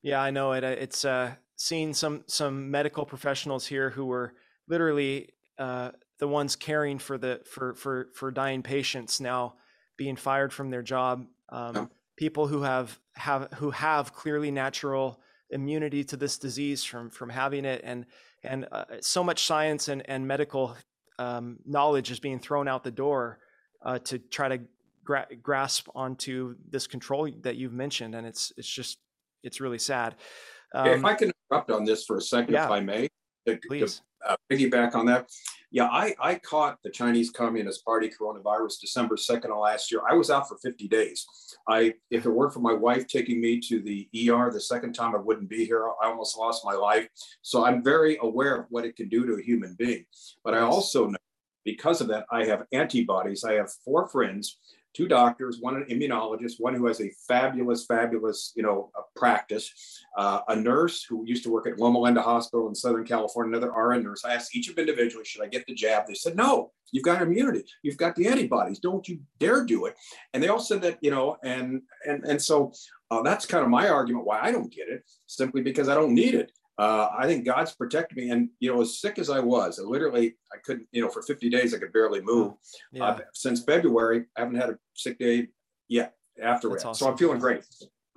Yeah, 0.02 0.22
I 0.22 0.32
know 0.32 0.54
it. 0.54 0.64
It's 0.64 1.04
uh, 1.04 1.34
seeing 1.58 1.94
some 1.94 2.24
some 2.28 2.72
medical 2.72 3.06
professionals 3.06 3.66
here 3.66 3.90
who 3.90 4.06
were 4.06 4.34
literally 4.68 5.30
uh, 5.58 5.92
the 6.20 6.28
ones 6.28 6.56
caring 6.56 6.98
for 6.98 7.18
the 7.18 7.42
for 7.46 7.74
for 7.76 8.08
for 8.14 8.32
dying 8.32 8.64
patients 8.64 9.20
now 9.20 9.56
being 9.98 10.16
fired 10.16 10.54
from 10.54 10.70
their 10.70 10.84
job. 10.84 11.26
Um. 11.50 11.90
People 12.16 12.48
who 12.48 12.64
have 12.64 13.00
have 13.16 13.48
who 13.54 13.72
have 13.72 14.14
clearly 14.14 14.52
natural 14.52 15.22
immunity 15.52 16.04
to 16.04 16.18
this 16.18 16.38
disease 16.38 16.84
from 16.84 17.10
from 17.10 17.30
having 17.30 17.66
it 17.66 17.82
and 17.84 18.06
and 18.44 18.68
uh, 18.72 18.86
so 19.02 19.24
much 19.24 19.46
science 19.46 19.88
and, 19.88 20.08
and 20.10 20.28
medical 20.28 20.76
um, 21.18 21.58
knowledge 21.66 22.12
is 22.12 22.20
being 22.20 22.40
thrown 22.40 22.68
out 22.68 22.84
the 22.84 22.92
door 22.92 23.40
uh, 23.86 24.00
to 24.00 24.20
try 24.20 24.48
to 24.48 24.60
gra- 25.04 25.28
grasp 25.42 25.88
onto 25.96 26.56
this 26.70 26.88
control 26.88 27.30
that 27.42 27.56
you've 27.56 27.74
mentioned, 27.74 28.16
and 28.16 28.26
it's 28.26 28.52
it's 28.58 28.68
just 28.68 28.98
it's 29.44 29.60
really 29.60 29.80
sad. 29.80 30.16
Um, 30.74 30.88
if 30.88 31.06
I 31.06 31.14
can 31.16 31.32
interrupt 31.52 31.72
on 31.72 31.84
this 31.84 32.06
for 32.06 32.18
a 32.18 32.22
second, 32.22 32.54
yeah, 32.54 32.66
if 32.66 32.72
I 32.72 32.80
may, 32.80 33.10
to, 33.48 33.58
please. 33.68 34.02
To, 34.22 34.32
uh, 34.32 34.36
piggyback 34.52 34.96
on 34.96 35.06
that. 35.08 35.30
Yeah, 35.72 35.86
I, 35.86 36.16
I 36.20 36.36
caught 36.36 36.80
the 36.84 36.90
Chinese 36.90 37.30
Communist 37.30 37.86
Party 37.86 38.10
coronavirus 38.10 38.82
December 38.82 39.16
2nd 39.16 39.52
of 39.52 39.60
last 39.60 39.92
year. 39.92 40.02
I 40.10 40.16
was 40.16 40.32
out 40.32 40.48
for 40.48 40.58
50 40.58 40.88
days. 40.88 41.28
I, 41.68 41.94
if 42.10 42.26
it 42.26 42.30
weren't 42.30 42.54
for 42.54 42.60
my 42.60 42.74
wife 42.74 43.06
taking 43.06 43.40
me 43.40 43.60
to 43.62 43.80
the 43.80 44.10
ER 44.32 44.50
the 44.52 44.62
second 44.62 44.94
time, 44.94 45.14
I 45.14 45.20
wouldn't 45.20 45.50
be 45.50 45.66
here. 45.66 45.88
I 46.02 46.08
almost 46.08 46.38
lost 46.40 46.66
my 46.66 46.74
life. 46.74 47.08
So 47.44 47.66
I'm 47.66 47.84
very 47.84 48.18
aware 48.22 48.56
of 48.56 48.66
what 48.70 48.86
it 48.86 48.96
can 48.96 49.10
do 49.10 49.28
to 49.28 49.34
a 49.34 49.42
human 49.44 49.76
being. 49.78 50.06
But 50.44 50.56
I 50.56 50.62
also 50.62 51.08
know 51.08 51.18
because 51.66 52.02
of 52.02 52.08
that, 52.08 52.26
I 52.32 52.46
have 52.46 52.64
antibodies. 52.72 53.44
I 53.44 53.54
have 53.54 53.72
four 53.86 54.08
friends 54.08 54.58
two 54.94 55.08
doctors, 55.08 55.60
one 55.60 55.76
an 55.76 55.86
immunologist, 55.90 56.60
one 56.60 56.74
who 56.74 56.88
has 56.88 57.02
a 57.02 57.12
fabulous, 57.28 57.86
fabulous, 57.86 58.54
you 58.56 58.64
know, 58.64 58.92
practice, 59.16 59.72
uh, 60.18 60.42
a 60.48 60.56
nurse 60.56 61.04
who 61.04 61.24
used 61.26 61.44
to 61.44 61.52
work 61.52 61.68
at 61.68 61.80
Loma 61.80 62.00
Linda 62.00 62.22
Hospital 62.22 62.68
in 62.68 62.76
Southern 62.76 63.06
California, 63.06 63.56
another 63.56 63.72
RN 63.72 64.04
nurse. 64.04 64.26
I 64.26 64.34
asked 64.34 64.56
each 64.56 64.70
of 64.70 64.76
them 64.76 64.88
individually, 64.88 65.26
should 65.26 65.44
I 65.44 65.48
get 65.48 65.66
the 65.68 65.74
jab? 65.74 66.08
They 66.08 66.14
said, 66.16 66.36
no, 66.36 66.72
you've 66.92 67.04
got 67.04 67.22
immunity. 67.22 67.66
You've 67.84 67.98
got 67.98 68.16
the 68.16 68.28
antibodies. 68.28 68.80
Don't 68.80 69.08
you 69.08 69.20
dare 69.40 69.64
do 69.64 69.86
it. 69.86 69.96
And 70.34 70.42
they 70.42 70.48
all 70.48 70.60
said 70.60 70.82
that, 70.82 70.98
you 71.02 71.12
know, 71.12 71.38
and, 71.44 71.82
and, 72.06 72.24
and 72.26 72.42
so 72.42 72.72
uh, 73.12 73.22
that's 73.22 73.46
kind 73.46 73.64
of 73.64 73.70
my 73.70 73.90
argument 73.90 74.26
why 74.26 74.40
I 74.42 74.52
don't 74.52 74.74
get 74.74 74.90
it, 74.90 75.04
simply 75.28 75.62
because 75.62 75.90
I 75.90 75.96
don't 75.96 76.14
need 76.14 76.36
it 76.36 76.52
uh, 76.80 77.10
I 77.18 77.28
think 77.28 77.46
God's 77.46 77.74
protected 77.74 78.18
me. 78.18 78.30
And, 78.30 78.50
you 78.62 78.74
know, 78.74 78.82
as 78.82 79.02
sick 79.02 79.20
as 79.20 79.30
I 79.30 79.40
was, 79.42 79.80
I 79.80 79.84
literally, 79.84 80.36
I 80.54 80.58
couldn't, 80.64 80.88
you 80.94 81.02
know, 81.02 81.10
for 81.10 81.22
50 81.22 81.50
days, 81.50 81.74
I 81.74 81.78
could 81.78 81.92
barely 81.92 82.22
move. 82.22 82.54
Yeah. 82.94 83.04
Uh, 83.04 83.20
since 83.34 83.62
February, 83.62 84.26
I 84.38 84.40
haven't 84.40 84.56
had 84.56 84.70
a 84.70 84.78
sick 84.94 85.20
day 85.20 85.50
yet 85.90 86.16
after. 86.42 86.72
Awesome. 86.72 86.94
So 86.94 87.10
I'm 87.10 87.18
feeling 87.18 87.40
great. 87.40 87.66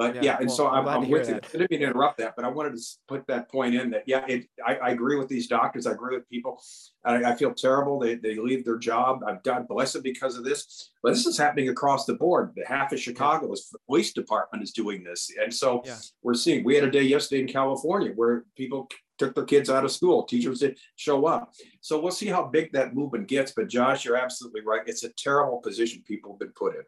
But 0.03 0.17
yeah, 0.17 0.23
yeah 0.23 0.37
and 0.39 0.47
well, 0.49 0.57
so 0.57 0.69
I'm, 0.69 0.89
I'm, 0.89 1.03
I'm 1.05 1.11
with 1.11 1.29
you. 1.29 1.37
I 1.37 1.41
didn't 1.41 1.71
mean 1.71 1.81
to 1.81 1.87
interrupt 1.87 2.19
that, 2.19 2.35
but 2.35 2.45
I 2.45 2.49
wanted 2.49 2.77
to 2.77 2.83
put 3.07 3.27
that 3.29 3.51
point 3.51 3.75
in 3.75 3.91
that, 3.91 4.05
yeah, 4.07 4.25
it, 4.27 4.47
I, 4.67 4.77
I, 4.77 4.89
agree 4.91 5.17
with 5.17 5.29
these 5.29 5.47
doctors. 5.47 5.87
I 5.87 5.93
agree 5.93 6.17
with 6.17 6.29
people. 6.29 6.61
I, 7.05 7.23
I, 7.25 7.37
feel 7.37 7.55
terrible. 7.55 7.99
They, 7.99 8.17
they 8.17 8.37
leave 8.37 8.65
their 8.65 8.79
job. 8.79 9.23
I've 9.27 9.43
God 9.43 9.69
bless 9.69 9.93
them 9.93 10.03
because 10.03 10.37
of 10.37 10.45
this. 10.45 10.91
But 11.03 11.11
this 11.11 11.27
is 11.27 11.39
happening 11.39 11.69
across 11.69 12.05
the 12.05 12.15
board. 12.15 12.53
The 12.57 12.65
half 12.67 12.93
of 12.93 13.01
Chicago 13.01 13.47
yeah. 13.47 13.53
is 13.53 13.69
the 13.71 13.79
police 13.87 14.13
department 14.13 14.65
is 14.65 14.73
doing 14.73 15.05
this. 15.05 15.31
And 15.41 15.55
so 15.55 15.83
yeah. 15.85 15.97
we're 16.23 16.35
seeing, 16.35 16.65
we 16.65 16.75
had 16.75 16.85
a 16.85 16.91
day 16.91 17.03
yesterday 17.03 17.43
in 17.43 17.49
California 17.49 18.13
where 18.15 18.45
people 18.57 18.89
took 19.19 19.35
their 19.35 19.45
kids 19.45 19.71
out 19.71 19.85
of 19.85 19.93
school. 19.93 20.25
Teachers 20.25 20.61
didn't 20.61 20.81
show 20.97 21.27
up. 21.27 21.55
So 21.81 22.01
we'll 22.01 22.13
see 22.13 22.29
how 22.29 22.45
big 22.45 22.73
that 22.73 22.95
movement 22.95 23.29
gets. 23.29 23.53
But 23.53 23.69
Josh, 23.69 24.05
you're 24.05 24.17
absolutely 24.17 24.63
right. 24.63 24.83
It's 24.87 25.05
a 25.05 25.13
terrible 25.13 25.59
position 25.59 26.03
people 26.07 26.33
have 26.33 26.41
been 26.41 26.53
put 26.57 26.75
in. 26.75 26.83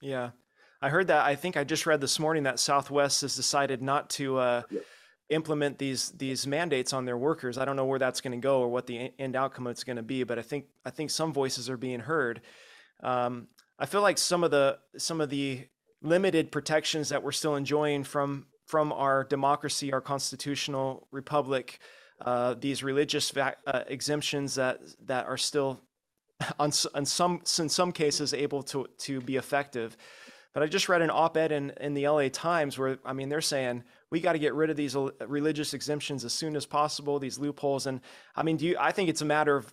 Yeah. 0.00 0.30
I 0.82 0.88
heard 0.88 1.06
that. 1.06 1.24
I 1.24 1.36
think 1.36 1.56
I 1.56 1.62
just 1.62 1.86
read 1.86 2.00
this 2.00 2.18
morning 2.18 2.42
that 2.42 2.58
Southwest 2.58 3.20
has 3.20 3.36
decided 3.36 3.82
not 3.82 4.10
to 4.10 4.38
uh, 4.38 4.62
implement 5.30 5.78
these 5.78 6.10
these 6.10 6.44
mandates 6.44 6.92
on 6.92 7.04
their 7.04 7.16
workers. 7.16 7.56
I 7.56 7.64
don't 7.64 7.76
know 7.76 7.84
where 7.84 8.00
that's 8.00 8.20
going 8.20 8.32
to 8.32 8.42
go 8.42 8.60
or 8.60 8.68
what 8.68 8.86
the 8.88 9.12
end 9.18 9.36
outcome 9.36 9.68
is 9.68 9.84
going 9.84 9.96
to 9.96 10.02
be, 10.02 10.24
but 10.24 10.40
I 10.40 10.42
think 10.42 10.66
I 10.84 10.90
think 10.90 11.10
some 11.10 11.32
voices 11.32 11.70
are 11.70 11.76
being 11.76 12.00
heard. 12.00 12.40
Um, 13.00 13.46
I 13.78 13.86
feel 13.86 14.02
like 14.02 14.18
some 14.18 14.42
of 14.42 14.50
the 14.50 14.78
some 14.98 15.20
of 15.20 15.30
the 15.30 15.66
limited 16.02 16.50
protections 16.50 17.10
that 17.10 17.22
we're 17.22 17.30
still 17.32 17.54
enjoying 17.54 18.02
from 18.02 18.46
from 18.66 18.92
our 18.92 19.22
democracy, 19.22 19.92
our 19.92 20.00
constitutional 20.00 21.06
republic, 21.12 21.78
uh, 22.20 22.54
these 22.58 22.82
religious 22.82 23.30
va- 23.30 23.56
uh, 23.68 23.84
exemptions 23.86 24.56
that 24.56 24.80
that 25.06 25.26
are 25.26 25.36
still 25.36 25.80
on, 26.58 26.72
on 26.94 27.04
some 27.04 27.40
in 27.58 27.68
some 27.68 27.92
cases 27.92 28.34
able 28.34 28.64
to 28.64 28.86
to 28.98 29.20
be 29.20 29.36
effective. 29.36 29.96
But 30.54 30.62
I 30.62 30.66
just 30.66 30.88
read 30.88 31.02
an 31.02 31.10
op-ed 31.10 31.50
in, 31.50 31.72
in 31.80 31.94
the 31.94 32.06
LA 32.08 32.28
Times 32.28 32.78
where, 32.78 32.98
I 33.04 33.12
mean, 33.12 33.28
they're 33.28 33.40
saying 33.40 33.84
we 34.10 34.20
got 34.20 34.32
to 34.32 34.38
get 34.38 34.54
rid 34.54 34.68
of 34.68 34.76
these 34.76 34.94
religious 35.26 35.72
exemptions 35.72 36.24
as 36.24 36.32
soon 36.32 36.56
as 36.56 36.66
possible, 36.66 37.18
these 37.18 37.38
loopholes. 37.38 37.86
And 37.86 38.00
I 38.36 38.42
mean, 38.42 38.58
do 38.58 38.66
you, 38.66 38.76
I 38.78 38.92
think 38.92 39.08
it's 39.08 39.22
a 39.22 39.26
matter 39.26 39.56
of, 39.56 39.72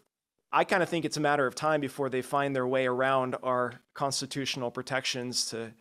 I 0.52 0.64
kind 0.64 0.82
of 0.82 0.90
think 0.90 1.06
it's 1.06 1.18
a 1.18 1.22
matter 1.22 1.46
of 1.46 1.54
time 1.54 1.82
before 1.82 2.10
they 2.10 2.22
find 2.22 2.56
their 2.56 2.68
way 2.68 2.88
around 2.88 3.36
our 3.44 3.74
constitutional 3.94 4.72
protections 4.72 5.48
to, 5.48 5.72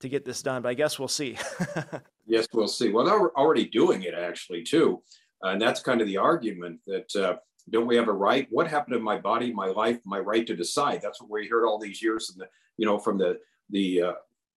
to 0.00 0.08
get 0.08 0.24
this 0.24 0.42
done. 0.42 0.62
But 0.62 0.70
I 0.70 0.74
guess 0.74 0.98
we'll 0.98 1.08
see. 1.08 1.36
yes, 2.26 2.46
we'll 2.52 2.66
see. 2.66 2.90
Well, 2.90 3.04
they're 3.04 3.38
already 3.38 3.66
doing 3.66 4.02
it 4.02 4.14
actually 4.14 4.62
too. 4.62 5.02
And 5.42 5.60
that's 5.60 5.80
kind 5.80 6.00
of 6.00 6.06
the 6.06 6.16
argument 6.16 6.80
that, 6.86 7.14
uh, 7.14 7.36
don't 7.70 7.86
we 7.86 7.96
have 7.96 8.08
a 8.08 8.12
right? 8.12 8.46
What 8.50 8.68
happened 8.68 8.94
to 8.94 9.00
my 9.00 9.18
body, 9.18 9.52
my 9.52 9.66
life, 9.66 9.98
my 10.04 10.18
right 10.18 10.46
to 10.46 10.56
decide? 10.56 11.00
That's 11.02 11.20
what 11.20 11.30
we 11.30 11.48
heard 11.48 11.66
all 11.66 11.78
these 11.78 12.00
years, 12.02 12.30
and 12.30 12.40
the, 12.40 12.48
you 12.76 12.86
know, 12.86 12.98
from 12.98 13.18
the 13.18 13.38
the 13.70 14.02
uh, 14.02 14.12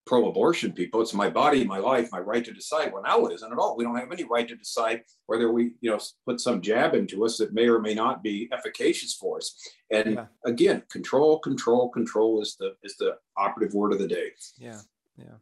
pro-abortion 0.09 0.71
people. 0.73 1.01
It's 1.01 1.13
my 1.13 1.29
body, 1.29 1.63
my 1.63 1.77
life, 1.77 2.11
my 2.11 2.17
right 2.17 2.43
to 2.43 2.51
decide. 2.51 2.91
Well, 2.91 3.03
now 3.03 3.23
it 3.27 3.33
isn't 3.35 3.53
at 3.53 3.59
all. 3.59 3.77
We 3.77 3.83
don't 3.83 3.95
have 3.95 4.11
any 4.11 4.23
right 4.23 4.47
to 4.47 4.55
decide 4.55 5.03
whether 5.27 5.51
we, 5.51 5.73
you 5.81 5.91
know, 5.91 5.99
put 6.25 6.41
some 6.41 6.61
jab 6.61 6.95
into 6.95 7.23
us 7.23 7.37
that 7.37 7.53
may 7.53 7.67
or 7.69 7.79
may 7.79 7.93
not 7.93 8.23
be 8.23 8.49
efficacious 8.51 9.13
for 9.13 9.37
us. 9.37 9.55
And 9.91 10.15
yeah. 10.15 10.25
again, 10.45 10.81
control, 10.91 11.37
control, 11.37 11.89
control 11.89 12.41
is 12.41 12.57
the 12.59 12.73
is 12.81 12.97
the 12.97 13.17
operative 13.37 13.75
word 13.75 13.93
of 13.93 13.99
the 13.99 14.07
day. 14.07 14.31
Yeah, 14.57 14.81
yeah. 15.15 15.37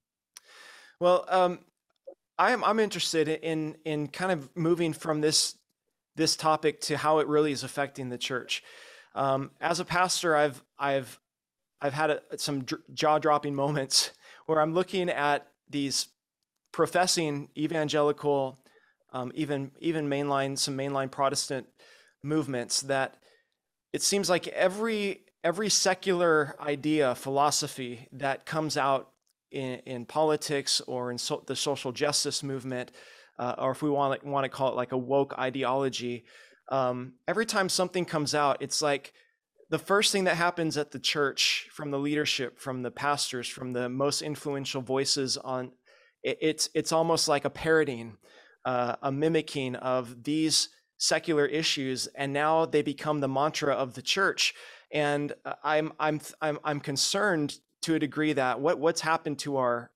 Well, 0.99 1.23
um, 1.29 1.59
I'm 2.37 2.61
I'm 2.65 2.79
interested 2.79 3.29
in 3.29 3.77
in 3.85 4.09
kind 4.09 4.33
of 4.33 4.53
moving 4.53 4.91
from 4.91 5.21
this 5.21 5.55
this 6.17 6.35
topic 6.35 6.81
to 6.81 6.97
how 6.97 7.19
it 7.19 7.27
really 7.27 7.53
is 7.53 7.63
affecting 7.63 8.09
the 8.09 8.17
church. 8.17 8.63
Um, 9.15 9.51
as 9.61 9.79
a 9.79 9.85
pastor, 9.85 10.35
I've 10.35 10.61
I've 10.77 11.17
I've 11.81 11.93
had 11.93 12.09
a, 12.09 12.21
some 12.37 12.65
jaw 12.93 13.17
dropping 13.17 13.55
moments 13.55 14.11
where 14.47 14.59
I'm 14.59 14.73
looking 14.73 15.09
at 15.09 15.47
these 15.69 16.07
professing 16.71 17.49
evangelical, 17.55 18.57
um, 19.13 19.31
even 19.35 19.71
even 19.79 20.09
mainline 20.09 20.57
some 20.57 20.75
mainline 20.75 21.11
Protestant 21.11 21.67
movements 22.23 22.81
that 22.81 23.15
it 23.93 24.01
seems 24.01 24.29
like 24.29 24.47
every 24.47 25.21
every 25.43 25.69
secular 25.69 26.55
idea 26.59 27.13
philosophy 27.15 28.07
that 28.11 28.45
comes 28.45 28.75
out 28.75 29.11
in, 29.51 29.79
in 29.85 30.05
politics 30.05 30.81
or 30.87 31.11
in 31.11 31.17
so, 31.17 31.43
the 31.45 31.55
social 31.55 31.91
justice 31.91 32.43
movement, 32.43 32.91
uh, 33.39 33.55
or 33.57 33.71
if 33.71 33.81
we 33.81 33.89
want 33.89 34.25
want 34.25 34.43
to 34.43 34.49
call 34.49 34.69
it 34.69 34.75
like 34.75 34.91
a 34.91 34.97
woke 34.97 35.37
ideology, 35.37 36.25
um, 36.69 37.13
every 37.27 37.45
time 37.45 37.69
something 37.69 38.05
comes 38.05 38.33
out, 38.35 38.57
it's 38.61 38.81
like 38.81 39.13
the 39.69 39.79
first 39.79 40.11
thing 40.11 40.23
that 40.25 40.35
happens 40.35 40.77
at 40.77 40.91
the 40.91 40.99
church 40.99 41.67
from 41.71 41.91
the 41.91 41.99
leadership, 41.99 42.59
from 42.59 42.83
the 42.83 42.91
pastors, 42.91 43.47
from 43.47 43.73
the 43.73 43.89
most 43.89 44.21
influential 44.21 44.81
voices 44.81 45.37
on 45.37 45.71
it, 46.23 46.37
it's 46.41 46.69
it's 46.73 46.91
almost 46.91 47.27
like 47.27 47.45
a 47.45 47.49
parroting, 47.49 48.17
uh, 48.65 48.95
a 49.01 49.11
mimicking 49.11 49.75
of 49.75 50.23
these 50.23 50.69
secular 50.97 51.45
issues, 51.45 52.07
and 52.15 52.33
now 52.33 52.65
they 52.65 52.81
become 52.81 53.19
the 53.19 53.27
mantra 53.27 53.73
of 53.73 53.93
the 53.93 54.01
church. 54.01 54.53
And 54.91 55.33
uh, 55.45 55.53
I'm 55.63 55.93
I'm 55.99 56.21
I'm 56.41 56.59
I'm 56.63 56.79
concerned 56.79 57.59
to 57.83 57.95
a 57.95 57.99
degree 57.99 58.33
that 58.33 58.59
what 58.59 58.79
what's 58.79 59.01
happened 59.01 59.39
to 59.39 59.57
our 59.57 59.91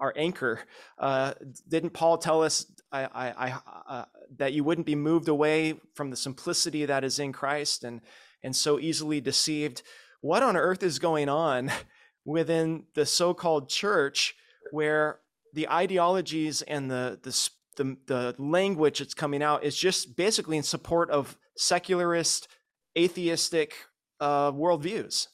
our 0.00 0.12
anchor. 0.16 0.60
Uh, 0.98 1.34
didn't 1.68 1.90
Paul 1.90 2.18
tell 2.18 2.42
us 2.42 2.66
I, 2.90 3.04
I, 3.04 3.48
I, 3.48 3.60
uh, 3.88 4.04
that 4.36 4.52
you 4.52 4.64
wouldn't 4.64 4.86
be 4.86 4.94
moved 4.94 5.28
away 5.28 5.80
from 5.94 6.10
the 6.10 6.16
simplicity 6.16 6.84
that 6.84 7.04
is 7.04 7.18
in 7.18 7.32
Christ 7.32 7.84
and 7.84 8.00
and 8.44 8.54
so 8.54 8.78
easily 8.78 9.20
deceived? 9.20 9.82
What 10.20 10.42
on 10.42 10.56
earth 10.56 10.82
is 10.82 11.00
going 11.00 11.28
on 11.28 11.72
within 12.24 12.84
the 12.94 13.04
so-called 13.04 13.68
church 13.68 14.36
where 14.70 15.18
the 15.52 15.68
ideologies 15.68 16.62
and 16.62 16.90
the 16.90 17.18
the 17.22 17.50
the, 17.76 17.96
the 18.06 18.34
language 18.38 19.00
that's 19.00 19.14
coming 19.14 19.42
out 19.42 19.64
is 19.64 19.76
just 19.76 20.16
basically 20.16 20.56
in 20.56 20.62
support 20.62 21.10
of 21.10 21.36
secularist, 21.56 22.48
atheistic 22.96 23.74
uh, 24.20 24.52
worldviews? 24.52 25.28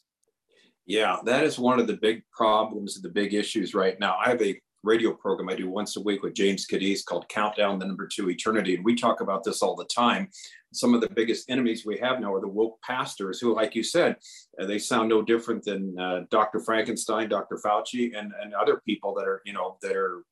Yeah, 0.86 1.18
that 1.24 1.44
is 1.44 1.58
one 1.58 1.78
of 1.78 1.86
the 1.86 1.96
big 1.96 2.22
problems, 2.32 3.00
the 3.00 3.08
big 3.08 3.34
issues 3.34 3.74
right 3.74 3.98
now. 4.00 4.16
I 4.24 4.30
have 4.30 4.42
a 4.42 4.58
radio 4.82 5.12
program 5.12 5.48
I 5.48 5.54
do 5.54 5.68
once 5.68 5.96
a 5.96 6.00
week 6.00 6.22
with 6.22 6.34
James 6.34 6.66
Cadiz 6.66 7.04
called 7.04 7.28
Countdown 7.28 7.78
the 7.78 7.86
Number 7.86 8.08
Two 8.08 8.30
Eternity. 8.30 8.74
And 8.74 8.84
we 8.84 8.94
talk 8.94 9.20
about 9.20 9.44
this 9.44 9.62
all 9.62 9.76
the 9.76 9.84
time. 9.84 10.30
Some 10.72 10.94
of 10.94 11.00
the 11.00 11.10
biggest 11.10 11.50
enemies 11.50 11.84
we 11.84 11.98
have 11.98 12.20
now 12.20 12.32
are 12.32 12.40
the 12.40 12.48
woke 12.48 12.80
pastors 12.82 13.40
who, 13.40 13.54
like 13.54 13.74
you 13.74 13.82
said, 13.82 14.16
uh, 14.60 14.66
they 14.66 14.78
sound 14.78 15.08
no 15.08 15.22
different 15.22 15.64
than 15.64 15.98
uh, 15.98 16.20
Dr. 16.30 16.60
Frankenstein, 16.60 17.28
Dr. 17.28 17.60
Fauci, 17.64 18.16
and, 18.16 18.32
and 18.40 18.54
other 18.54 18.80
people 18.86 19.14
that 19.14 19.26
are, 19.26 19.42
you 19.44 19.52
know, 19.52 19.76
that 19.82 19.96
are 19.96 20.24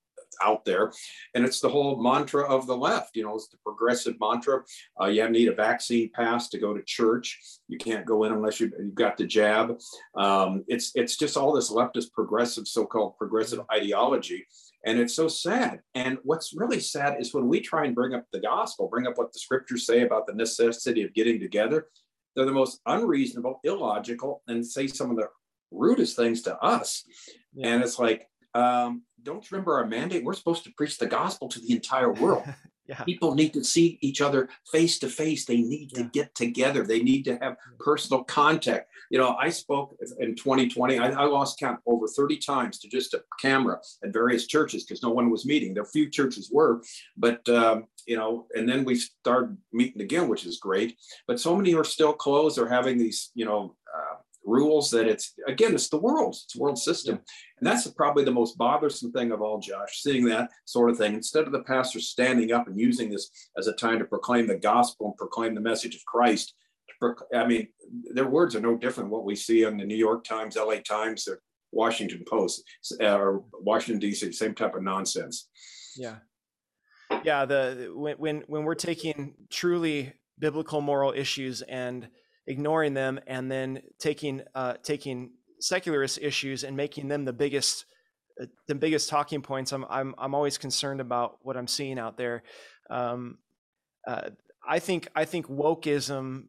out 0.42 0.64
there. 0.64 0.92
And 1.34 1.44
it's 1.44 1.60
the 1.60 1.68
whole 1.68 2.02
mantra 2.02 2.44
of 2.44 2.66
the 2.66 2.76
left, 2.76 3.16
you 3.16 3.22
know, 3.22 3.34
it's 3.34 3.48
the 3.48 3.58
progressive 3.64 4.16
mantra. 4.20 4.62
Uh, 5.00 5.06
you 5.06 5.28
need 5.28 5.48
a 5.48 5.54
vaccine 5.54 6.10
pass 6.14 6.48
to 6.50 6.58
go 6.58 6.74
to 6.74 6.82
church. 6.84 7.38
You 7.68 7.78
can't 7.78 8.06
go 8.06 8.24
in 8.24 8.32
unless 8.32 8.60
you, 8.60 8.70
have 8.78 8.94
got 8.94 9.16
the 9.16 9.26
jab. 9.26 9.78
Um, 10.16 10.64
it's, 10.68 10.92
it's 10.94 11.16
just 11.16 11.36
all 11.36 11.52
this 11.52 11.70
leftist 11.70 12.12
progressive, 12.12 12.66
so-called 12.66 13.16
progressive 13.16 13.60
ideology. 13.72 14.46
And 14.84 14.98
it's 14.98 15.14
so 15.14 15.28
sad. 15.28 15.80
And 15.94 16.18
what's 16.22 16.54
really 16.54 16.80
sad 16.80 17.20
is 17.20 17.34
when 17.34 17.48
we 17.48 17.60
try 17.60 17.84
and 17.84 17.94
bring 17.94 18.14
up 18.14 18.24
the 18.32 18.40
gospel, 18.40 18.88
bring 18.88 19.06
up 19.06 19.18
what 19.18 19.32
the 19.32 19.38
scriptures 19.38 19.86
say 19.86 20.02
about 20.02 20.26
the 20.26 20.34
necessity 20.34 21.02
of 21.02 21.14
getting 21.14 21.40
together, 21.40 21.88
they're 22.34 22.46
the 22.46 22.52
most 22.52 22.80
unreasonable, 22.86 23.60
illogical, 23.64 24.42
and 24.46 24.64
say 24.64 24.86
some 24.86 25.10
of 25.10 25.16
the 25.16 25.28
rudest 25.72 26.16
things 26.16 26.42
to 26.42 26.56
us. 26.58 27.04
Yeah. 27.52 27.74
And 27.74 27.82
it's 27.82 27.98
like, 27.98 28.28
um, 28.54 29.02
don't 29.22 29.42
you 29.42 29.56
remember 29.56 29.74
our 29.74 29.86
mandate? 29.86 30.24
We're 30.24 30.34
supposed 30.34 30.64
to 30.64 30.72
preach 30.72 30.98
the 30.98 31.06
gospel 31.06 31.48
to 31.48 31.60
the 31.60 31.72
entire 31.72 32.12
world. 32.12 32.44
yeah. 32.88 33.02
People 33.04 33.34
need 33.34 33.52
to 33.52 33.62
see 33.62 33.98
each 34.00 34.20
other 34.20 34.48
face 34.72 34.98
to 35.00 35.08
face. 35.08 35.44
They 35.44 35.60
need 35.60 35.90
yeah. 35.92 36.02
to 36.02 36.08
get 36.08 36.34
together. 36.34 36.82
They 36.82 37.02
need 37.02 37.24
to 37.24 37.38
have 37.42 37.56
personal 37.78 38.24
contact. 38.24 38.90
You 39.10 39.18
know, 39.18 39.36
I 39.36 39.50
spoke 39.50 39.96
in 40.18 40.34
2020. 40.34 40.98
I, 40.98 41.10
I 41.10 41.24
lost 41.24 41.58
count 41.58 41.80
over 41.86 42.06
30 42.06 42.38
times 42.38 42.78
to 42.78 42.88
just 42.88 43.14
a 43.14 43.22
camera 43.40 43.78
at 44.02 44.12
various 44.12 44.46
churches 44.46 44.84
because 44.84 45.02
no 45.02 45.10
one 45.10 45.30
was 45.30 45.44
meeting. 45.44 45.74
There 45.74 45.84
few 45.84 46.10
churches 46.10 46.50
were, 46.52 46.82
but 47.16 47.46
um, 47.48 47.86
you 48.06 48.16
know, 48.16 48.46
and 48.54 48.68
then 48.68 48.84
we 48.84 48.96
started 48.96 49.56
meeting 49.72 50.02
again, 50.02 50.28
which 50.28 50.46
is 50.46 50.58
great. 50.58 50.96
But 51.26 51.40
so 51.40 51.56
many 51.56 51.74
are 51.74 51.84
still 51.84 52.12
closed. 52.12 52.56
They're 52.56 52.68
having 52.68 52.98
these, 52.98 53.30
you 53.34 53.44
know, 53.44 53.76
uh, 53.94 54.16
rules 54.48 54.90
that 54.90 55.06
it's 55.06 55.34
again 55.46 55.74
it's 55.74 55.88
the 55.88 55.98
world 55.98 56.34
it's 56.44 56.56
world 56.56 56.78
system. 56.78 57.16
Yeah. 57.16 57.20
and 57.58 57.66
that's 57.66 57.86
probably 57.92 58.24
the 58.24 58.30
most 58.30 58.56
bothersome 58.58 59.12
thing 59.12 59.30
of 59.32 59.42
all 59.42 59.58
josh 59.58 60.02
seeing 60.02 60.24
that 60.26 60.50
sort 60.64 60.90
of 60.90 60.98
thing. 60.98 61.14
Instead 61.14 61.44
of 61.44 61.52
the 61.52 61.62
pastor 61.62 62.00
standing 62.00 62.52
up 62.52 62.66
and 62.66 62.78
using 62.78 63.10
this 63.10 63.30
as 63.56 63.66
a 63.66 63.72
time 63.72 63.98
to 63.98 64.04
proclaim 64.04 64.46
the 64.46 64.56
gospel 64.56 65.06
and 65.06 65.16
proclaim 65.16 65.54
the 65.54 65.60
message 65.60 65.94
of 65.94 66.04
christ 66.06 66.54
i 67.34 67.46
mean 67.46 67.68
their 68.14 68.26
words 68.26 68.56
are 68.56 68.60
no 68.60 68.76
different 68.76 69.10
what 69.10 69.24
we 69.24 69.36
see 69.36 69.64
on 69.64 69.76
the 69.76 69.84
new 69.84 69.96
york 69.96 70.24
times 70.24 70.56
la 70.56 70.74
times 70.76 71.28
uh, 71.28 71.32
or 71.32 71.40
washington 71.70 72.24
post 72.28 72.62
or 73.00 73.44
washington 73.60 74.10
dc 74.10 74.34
same 74.34 74.54
type 74.54 74.74
of 74.74 74.82
nonsense. 74.82 75.48
Yeah. 75.96 76.16
Yeah 77.24 77.44
the 77.44 77.92
when 77.94 78.16
when, 78.16 78.44
when 78.46 78.64
we're 78.64 78.74
taking 78.74 79.34
truly 79.50 80.12
biblical 80.38 80.80
moral 80.80 81.12
issues 81.12 81.62
and 81.62 82.08
ignoring 82.48 82.94
them 82.94 83.20
and 83.26 83.52
then 83.52 83.82
taking 84.00 84.42
uh, 84.54 84.74
taking 84.82 85.30
secularist 85.60 86.18
issues 86.20 86.64
and 86.64 86.76
making 86.76 87.08
them 87.08 87.24
the 87.24 87.32
biggest 87.32 87.84
uh, 88.40 88.46
the 88.66 88.74
biggest 88.74 89.08
talking 89.08 89.42
points. 89.42 89.72
I'm 89.72 89.84
I'm 89.88 90.14
I'm 90.18 90.34
always 90.34 90.58
concerned 90.58 91.00
about 91.00 91.38
what 91.42 91.56
I'm 91.56 91.68
seeing 91.68 91.98
out 91.98 92.16
there. 92.16 92.42
Um, 92.90 93.38
uh, 94.06 94.30
I 94.66 94.80
think 94.80 95.08
I 95.14 95.24
think 95.24 95.46
wokeism 95.46 96.46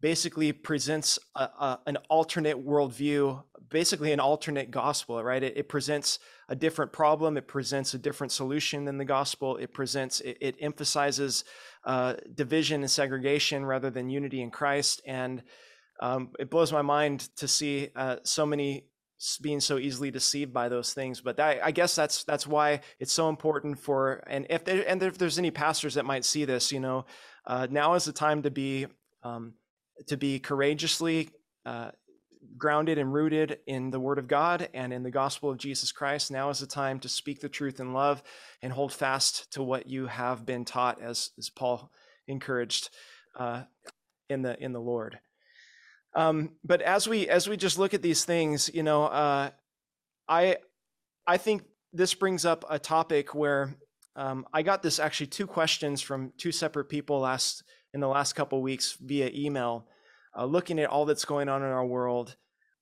basically 0.00 0.52
presents 0.52 1.18
a, 1.34 1.44
a, 1.44 1.80
an 1.86 1.96
alternate 2.10 2.62
worldview, 2.62 3.42
basically 3.70 4.12
an 4.12 4.20
alternate 4.20 4.70
gospel, 4.70 5.24
right? 5.24 5.42
It, 5.42 5.56
it, 5.56 5.68
presents 5.70 6.18
a 6.50 6.54
different 6.54 6.92
problem. 6.92 7.38
It 7.38 7.48
presents 7.48 7.94
a 7.94 7.98
different 7.98 8.30
solution 8.30 8.84
than 8.84 8.98
the 8.98 9.06
gospel. 9.06 9.56
It 9.56 9.72
presents, 9.72 10.20
it, 10.20 10.36
it 10.42 10.56
emphasizes 10.60 11.44
uh, 11.84 12.14
division 12.34 12.82
and 12.82 12.90
segregation 12.90 13.64
rather 13.64 13.90
than 13.90 14.08
unity 14.08 14.42
in 14.42 14.50
Christ. 14.50 15.02
And 15.06 15.42
um, 16.00 16.30
it 16.38 16.50
blows 16.50 16.72
my 16.72 16.82
mind 16.82 17.28
to 17.36 17.48
see 17.48 17.90
uh, 17.94 18.16
so 18.24 18.46
many 18.46 18.86
being 19.40 19.60
so 19.60 19.78
easily 19.78 20.10
deceived 20.10 20.52
by 20.52 20.68
those 20.68 20.92
things. 20.92 21.20
But 21.20 21.36
that, 21.36 21.64
I 21.64 21.70
guess 21.70 21.94
that's 21.94 22.24
that's 22.24 22.46
why 22.46 22.80
it's 22.98 23.12
so 23.12 23.28
important 23.28 23.78
for 23.78 24.22
and 24.26 24.46
if 24.50 24.64
there, 24.64 24.84
and 24.88 25.02
if 25.02 25.18
there's 25.18 25.38
any 25.38 25.50
pastors 25.50 25.94
that 25.94 26.04
might 26.04 26.24
see 26.24 26.44
this, 26.44 26.72
you 26.72 26.80
know, 26.80 27.06
uh, 27.46 27.66
now 27.70 27.94
is 27.94 28.04
the 28.04 28.12
time 28.12 28.42
to 28.42 28.50
be 28.50 28.86
um, 29.22 29.54
to 30.08 30.16
be 30.16 30.38
courageously 30.38 31.30
uh, 31.64 31.90
grounded 32.56 32.98
and 32.98 33.12
rooted 33.12 33.58
in 33.66 33.90
the 33.90 34.00
Word 34.00 34.18
of 34.18 34.28
God 34.28 34.68
and 34.74 34.92
in 34.92 35.02
the 35.02 35.10
gospel 35.10 35.50
of 35.50 35.58
Jesus 35.58 35.92
Christ. 35.92 36.30
Now 36.30 36.50
is 36.50 36.60
the 36.60 36.66
time 36.66 37.00
to 37.00 37.08
speak 37.08 37.40
the 37.40 37.48
truth 37.48 37.80
in 37.80 37.92
love 37.92 38.22
and 38.62 38.72
hold 38.72 38.92
fast 38.92 39.52
to 39.52 39.62
what 39.62 39.88
you 39.88 40.06
have 40.06 40.46
been 40.46 40.64
taught, 40.64 41.00
as, 41.02 41.30
as 41.38 41.48
Paul 41.48 41.90
encouraged 42.28 42.90
uh, 43.36 43.62
in 44.28 44.42
the 44.42 44.62
in 44.62 44.72
the 44.72 44.80
Lord. 44.80 45.18
Um, 46.14 46.52
but 46.62 46.80
as 46.82 47.08
we 47.08 47.28
as 47.28 47.48
we 47.48 47.56
just 47.56 47.78
look 47.78 47.94
at 47.94 48.02
these 48.02 48.24
things, 48.24 48.70
you 48.72 48.82
know, 48.82 49.04
uh, 49.04 49.50
I 50.28 50.58
I 51.26 51.36
think 51.36 51.64
this 51.92 52.14
brings 52.14 52.44
up 52.44 52.64
a 52.68 52.78
topic 52.78 53.34
where 53.34 53.76
um, 54.16 54.46
I 54.52 54.62
got 54.62 54.82
this 54.82 54.98
actually 54.98 55.26
two 55.26 55.46
questions 55.46 56.00
from 56.00 56.32
two 56.38 56.52
separate 56.52 56.88
people 56.88 57.20
last 57.20 57.64
in 57.92 58.00
the 58.00 58.08
last 58.08 58.34
couple 58.34 58.60
weeks 58.62 58.96
via 59.00 59.30
email, 59.34 59.86
uh, 60.36 60.44
looking 60.44 60.78
at 60.78 60.90
all 60.90 61.04
that's 61.04 61.24
going 61.24 61.48
on 61.48 61.62
in 61.62 61.68
our 61.68 61.86
world. 61.86 62.36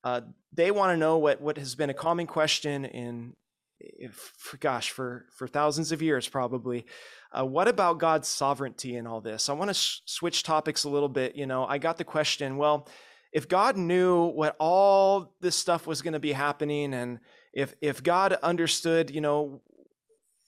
Uh, 0.04 0.22
they 0.52 0.70
want 0.70 0.92
to 0.92 0.96
know 0.96 1.18
what 1.18 1.40
what 1.40 1.56
has 1.56 1.74
been 1.74 1.90
a 1.90 1.94
common 1.94 2.26
question 2.26 2.84
in, 2.84 3.34
if, 3.80 4.56
gosh, 4.60 4.90
for 4.90 5.26
for 5.36 5.46
thousands 5.46 5.92
of 5.92 6.02
years 6.02 6.28
probably. 6.28 6.86
Uh, 7.32 7.46
what 7.46 7.68
about 7.68 7.98
God's 7.98 8.28
sovereignty 8.28 8.96
in 8.96 9.06
all 9.06 9.20
this? 9.20 9.48
I 9.48 9.54
want 9.54 9.70
to 9.70 9.74
sh- 9.74 10.00
switch 10.04 10.42
topics 10.42 10.84
a 10.84 10.90
little 10.90 11.08
bit. 11.08 11.36
You 11.36 11.46
know, 11.46 11.64
I 11.64 11.78
got 11.78 11.96
the 11.96 12.04
question. 12.04 12.58
Well, 12.58 12.88
if 13.32 13.48
God 13.48 13.76
knew 13.76 14.26
what 14.26 14.56
all 14.58 15.34
this 15.40 15.56
stuff 15.56 15.86
was 15.86 16.02
going 16.02 16.12
to 16.12 16.20
be 16.20 16.32
happening, 16.32 16.92
and 16.92 17.20
if 17.54 17.74
if 17.80 18.02
God 18.02 18.34
understood, 18.42 19.10
you 19.10 19.20
know, 19.20 19.62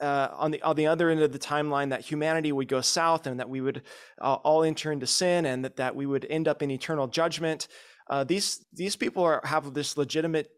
uh, 0.00 0.28
on 0.32 0.50
the 0.50 0.60
on 0.62 0.76
the 0.76 0.86
other 0.86 1.08
end 1.08 1.22
of 1.22 1.32
the 1.32 1.38
timeline 1.38 1.90
that 1.90 2.02
humanity 2.02 2.52
would 2.52 2.68
go 2.68 2.80
south 2.80 3.26
and 3.26 3.40
that 3.40 3.48
we 3.48 3.60
would 3.60 3.82
uh, 4.20 4.34
all 4.34 4.62
enter 4.62 4.92
into 4.92 5.06
sin 5.06 5.46
and 5.46 5.64
that, 5.64 5.76
that 5.76 5.96
we 5.96 6.04
would 6.04 6.26
end 6.28 6.48
up 6.48 6.62
in 6.62 6.70
eternal 6.70 7.06
judgment. 7.06 7.68
Uh, 8.08 8.24
these 8.24 8.64
these 8.72 8.96
people 8.96 9.22
are, 9.22 9.40
have 9.44 9.72
this 9.74 9.96
legitimate 9.96 10.50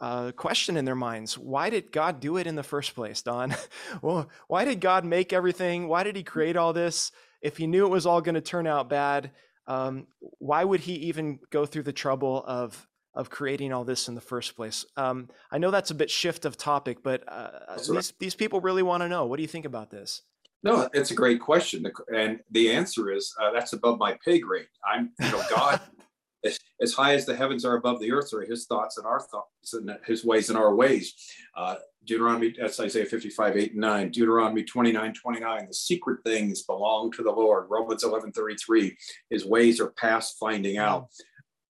uh, 0.00 0.32
question 0.32 0.76
in 0.76 0.84
their 0.84 0.94
minds: 0.94 1.38
Why 1.38 1.70
did 1.70 1.92
God 1.92 2.20
do 2.20 2.36
it 2.36 2.46
in 2.46 2.56
the 2.56 2.62
first 2.62 2.94
place, 2.94 3.22
Don? 3.22 3.54
well, 4.02 4.28
why 4.48 4.64
did 4.64 4.80
God 4.80 5.04
make 5.04 5.32
everything? 5.32 5.88
Why 5.88 6.02
did 6.02 6.16
He 6.16 6.22
create 6.22 6.56
all 6.56 6.72
this? 6.72 7.12
If 7.40 7.56
He 7.56 7.66
knew 7.66 7.86
it 7.86 7.90
was 7.90 8.06
all 8.06 8.20
going 8.20 8.34
to 8.34 8.40
turn 8.40 8.66
out 8.66 8.88
bad, 8.88 9.32
um, 9.66 10.06
why 10.38 10.64
would 10.64 10.80
He 10.80 10.94
even 10.94 11.38
go 11.50 11.66
through 11.66 11.84
the 11.84 11.92
trouble 11.92 12.42
of 12.46 12.86
of 13.14 13.30
creating 13.30 13.72
all 13.72 13.84
this 13.84 14.08
in 14.08 14.14
the 14.14 14.20
first 14.20 14.56
place. 14.56 14.86
Um, 14.96 15.28
I 15.50 15.58
know 15.58 15.70
that's 15.70 15.90
a 15.90 15.94
bit 15.94 16.10
shift 16.10 16.44
of 16.44 16.56
topic, 16.56 17.02
but 17.02 17.22
uh, 17.28 17.76
these, 17.76 18.14
these 18.18 18.34
people 18.34 18.60
really 18.60 18.82
want 18.82 19.02
to 19.02 19.08
know. 19.08 19.26
What 19.26 19.36
do 19.36 19.42
you 19.42 19.48
think 19.48 19.66
about 19.66 19.90
this? 19.90 20.22
No, 20.64 20.88
it's 20.94 21.10
a 21.10 21.14
great 21.14 21.40
question, 21.40 21.84
and 22.14 22.38
the 22.52 22.70
answer 22.70 23.10
is 23.10 23.34
uh, 23.40 23.50
that's 23.50 23.72
above 23.72 23.98
my 23.98 24.16
pay 24.24 24.38
grade. 24.38 24.68
I'm, 24.86 25.10
you 25.20 25.30
know, 25.30 25.42
God, 25.50 25.80
as, 26.44 26.58
as, 26.80 26.94
high 26.94 27.14
as 27.14 27.26
the 27.26 27.36
heavens 27.36 27.64
are 27.64 27.76
above 27.76 28.00
the 28.00 28.12
earth, 28.12 28.32
are 28.34 28.42
His 28.42 28.66
thoughts 28.66 28.98
and 28.98 29.06
our 29.06 29.20
thoughts, 29.20 29.74
and 29.74 29.90
His 30.06 30.24
ways 30.24 30.48
and 30.48 30.58
our 30.58 30.74
ways. 30.74 31.14
Uh, 31.56 31.76
Deuteronomy, 32.04 32.54
that's 32.58 32.80
Isaiah 32.80 33.06
55, 33.06 33.56
8 33.56 33.72
and 33.72 33.80
9. 33.80 34.10
Deuteronomy 34.10 34.64
29, 34.64 35.14
29. 35.14 35.66
The 35.66 35.74
secret 35.74 36.18
things 36.24 36.62
belong 36.62 37.12
to 37.12 37.22
the 37.22 37.30
Lord. 37.30 37.66
Romans 37.70 38.02
11, 38.02 38.32
33. 38.32 38.96
His 39.30 39.44
ways 39.44 39.80
are 39.80 39.90
past 39.90 40.36
finding 40.38 40.78
out. 40.78 41.08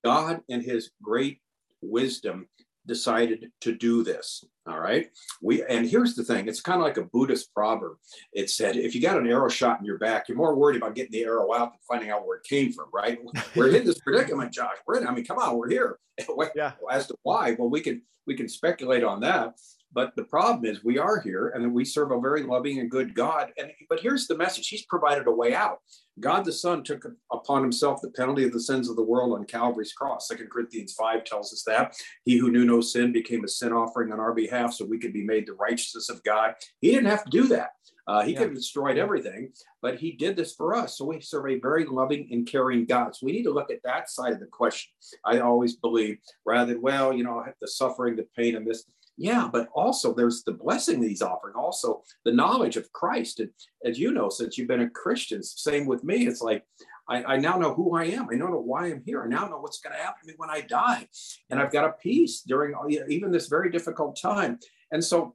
God, 0.05 0.41
in 0.49 0.63
His 0.63 0.91
great 1.03 1.41
wisdom, 1.83 2.49
decided 2.87 3.51
to 3.61 3.73
do 3.73 4.03
this. 4.03 4.45
All 4.69 4.79
right. 4.79 5.11
We 5.41 5.65
and 5.65 5.89
here's 5.89 6.15
the 6.15 6.25
thing, 6.25 6.49
it's 6.49 6.61
kind 6.61 6.81
of 6.81 6.87
like 6.87 6.97
a 6.97 7.05
Buddhist 7.05 7.53
proverb. 7.55 7.97
It 8.33 8.51
said, 8.51 8.77
if 8.77 8.95
you 8.95 9.01
got 9.01 9.19
an 9.19 9.27
arrow 9.27 9.49
shot 9.49 9.81
in 9.81 9.85
your 9.85 9.99
back, 9.99 10.29
you're 10.29 10.37
more 10.37 10.55
worried 10.55 10.77
about 10.77 10.95
getting 10.95 11.13
the 11.13 11.25
arrow 11.25 11.53
out 11.53 11.73
than 11.73 11.81
finding 11.89 12.11
out 12.11 12.27
where 12.27 12.39
it 12.39 12.45
came 12.45 12.73
from, 12.73 12.87
right? 12.93 13.19
we're 13.57 13.75
in 13.75 13.85
this 13.85 14.01
predicament, 14.01 14.53
Josh. 14.53 14.77
We're 14.87 14.99
in, 14.99 15.07
I 15.07 15.13
mean, 15.13 15.25
come 15.25 15.39
on, 15.39 15.57
we're 15.57 15.69
here. 15.69 15.99
yeah. 16.55 16.73
As 16.91 17.07
to 17.09 17.17
why, 17.23 17.57
well, 17.59 17.71
we 17.71 17.81
can 17.81 18.03
we 18.27 18.37
can 18.37 18.49
speculate 18.49 19.03
on 19.03 19.21
that. 19.21 19.55
But 19.95 20.17
the 20.17 20.25
problem 20.25 20.65
is 20.65 20.83
we 20.83 20.99
are 20.99 21.21
here 21.21 21.49
and 21.49 21.75
we 21.75 21.85
serve 21.85 22.13
a 22.13 22.21
very 22.21 22.45
loving 22.45 22.79
and 22.79 22.91
good 22.91 23.15
God. 23.15 23.53
And 23.59 23.71
but 23.89 24.01
here's 24.01 24.27
the 24.27 24.37
message: 24.37 24.69
He's 24.69 24.87
provided 24.87 25.27
a 25.27 25.33
way 25.33 25.55
out. 25.55 25.79
God 26.21 26.45
the 26.45 26.53
Son 26.53 26.83
took 26.85 27.07
upon 27.33 27.63
himself 27.63 28.01
the 28.01 28.11
penalty 28.11 28.45
of 28.45 28.53
the 28.53 28.61
sins 28.61 28.89
of 28.89 28.97
the 28.97 29.03
world 29.03 29.33
on 29.33 29.45
Calvary's 29.45 29.93
cross. 29.93 30.29
Second 30.29 30.51
Corinthians 30.51 30.93
5 30.93 31.25
tells 31.25 31.53
us 31.53 31.63
that. 31.67 31.97
He 32.25 32.37
who 32.37 32.51
knew 32.51 32.65
no 32.65 32.81
sin 32.81 33.13
became 33.13 33.45
a 33.45 33.49
sin 33.49 33.73
offering 33.73 34.13
on 34.13 34.21
our 34.21 34.35
behalf 34.35 34.75
so 34.75 34.85
we 34.85 34.99
could 34.99 35.13
be 35.13 35.25
made 35.25 35.47
the 35.47 35.55
righteousness 35.55 36.09
of 36.09 36.23
God. 36.23 36.55
He 36.81 36.91
didn't 36.91 37.11
have 37.11 37.25
to 37.25 37.31
do 37.31 37.49
that. 37.49 37.71
Uh, 38.07 38.23
he 38.23 38.33
yeah. 38.33 38.39
could 38.39 38.49
have 38.49 38.57
destroyed 38.57 38.99
everything, 38.99 39.53
but 39.81 39.97
he 39.99 40.13
did 40.13 40.37
this 40.37 40.55
for 40.55 40.75
us. 40.75 40.99
So 40.99 41.05
we 41.05 41.21
serve 41.21 41.49
a 41.49 41.61
very 41.61 41.87
loving 41.87 42.29
and 42.33 42.47
caring 42.47 42.85
God. 42.85 43.15
So 43.15 43.27
we 43.27 43.33
need 43.33 43.45
to 43.45 43.53
look 43.53 43.71
at 43.71 43.83
that 43.85 44.11
side 44.11 44.33
of 44.33 44.41
the 44.41 44.47
question. 44.47 44.93
I 45.25 45.39
always 45.39 45.77
believe 45.77 46.19
rather 46.45 46.73
than, 46.73 46.83
well, 46.83 47.13
you 47.13 47.25
know, 47.25 47.45
the 47.61 47.69
suffering, 47.69 48.17
the 48.17 48.27
pain, 48.37 48.57
and 48.57 48.67
this. 48.67 48.85
Yeah, 49.19 49.49
but 49.53 49.69
also 49.75 50.15
there's 50.15 50.43
the 50.43 50.53
blessing 50.53 51.01
that 51.01 51.09
he's 51.09 51.23
offering, 51.23 51.55
also 51.55 52.03
the 52.25 52.33
knowledge 52.33 52.77
of 52.77 52.91
Christ. 52.93 53.41
And 53.41 53.51
as 53.85 53.99
you 53.99 54.11
know, 54.11 54.31
since 54.31 54.57
you've 54.57 54.69
been 54.69 54.81
a 54.81 54.91
Christian, 54.91 55.43
same 55.43 55.87
with 55.87 56.03
me, 56.03 56.27
it's 56.27 56.41
like 56.41 56.65
I, 57.09 57.35
I 57.35 57.37
now 57.37 57.57
know 57.59 57.75
who 57.75 57.95
I 57.95 58.05
am. 58.05 58.29
I 58.31 58.37
now 58.37 58.47
know 58.47 58.61
why 58.61 58.87
I'm 58.87 59.03
here. 59.05 59.23
I 59.23 59.29
now 59.29 59.47
know 59.47 59.59
what's 59.59 59.81
going 59.81 59.95
to 59.95 60.03
happen 60.03 60.23
to 60.23 60.29
me 60.29 60.35
when 60.39 60.51
I 60.51 60.63
die. 60.63 61.07
And 61.51 61.61
I've 61.61 61.73
got 61.73 61.85
a 61.85 61.93
peace 61.93 62.43
during 62.43 62.75
even 63.09 63.31
this 63.31 63.49
very 63.49 63.71
difficult 63.71 64.19
time. 64.21 64.59
And 64.93 65.05
so 65.05 65.35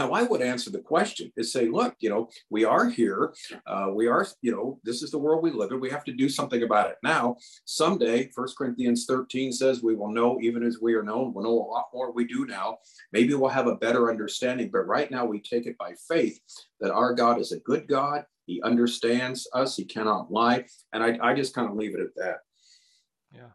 how 0.00 0.12
I 0.12 0.22
would 0.22 0.40
answer 0.40 0.70
the 0.70 0.78
question 0.78 1.30
is 1.36 1.52
say, 1.52 1.68
look, 1.68 1.94
you 2.00 2.08
know, 2.08 2.30
we 2.48 2.64
are 2.64 2.88
here. 2.88 3.34
Uh, 3.66 3.88
we 3.92 4.06
are, 4.06 4.26
you 4.40 4.50
know, 4.50 4.80
this 4.82 5.02
is 5.02 5.10
the 5.10 5.18
world 5.18 5.42
we 5.42 5.50
live 5.50 5.72
in. 5.72 5.80
We 5.80 5.90
have 5.90 6.04
to 6.04 6.12
do 6.12 6.30
something 6.30 6.62
about 6.62 6.88
it 6.88 6.96
now. 7.02 7.36
Someday, 7.66 8.30
First 8.34 8.56
Corinthians 8.56 9.04
13 9.04 9.52
says 9.52 9.82
we 9.82 9.94
will 9.94 10.10
know 10.10 10.40
even 10.40 10.62
as 10.62 10.78
we 10.80 10.94
are 10.94 11.02
known. 11.02 11.34
We'll 11.34 11.44
know 11.44 11.50
a 11.50 11.70
lot 11.70 11.88
more 11.92 12.12
we 12.12 12.24
do 12.24 12.46
now. 12.46 12.78
Maybe 13.12 13.34
we'll 13.34 13.50
have 13.50 13.66
a 13.66 13.76
better 13.76 14.10
understanding. 14.10 14.70
But 14.72 14.86
right 14.86 15.10
now, 15.10 15.26
we 15.26 15.38
take 15.38 15.66
it 15.66 15.76
by 15.76 15.92
faith 16.08 16.40
that 16.80 16.92
our 16.92 17.12
God 17.12 17.38
is 17.38 17.52
a 17.52 17.60
good 17.60 17.86
God. 17.86 18.24
He 18.46 18.62
understands 18.62 19.46
us. 19.52 19.76
He 19.76 19.84
cannot 19.84 20.32
lie. 20.32 20.64
And 20.94 21.02
I, 21.04 21.18
I 21.22 21.34
just 21.34 21.54
kind 21.54 21.68
of 21.68 21.76
leave 21.76 21.94
it 21.94 22.00
at 22.00 22.14
that. 22.16 22.38
Yeah. 23.34 23.50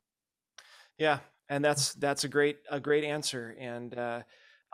Yeah. 1.00 1.20
And 1.50 1.66
that's, 1.66 1.96
that's 1.96 2.24
a 2.24 2.30
great, 2.30 2.58
a 2.70 2.80
great 2.80 3.04
answer. 3.04 3.56
And, 3.60 3.98
uh, 3.98 4.22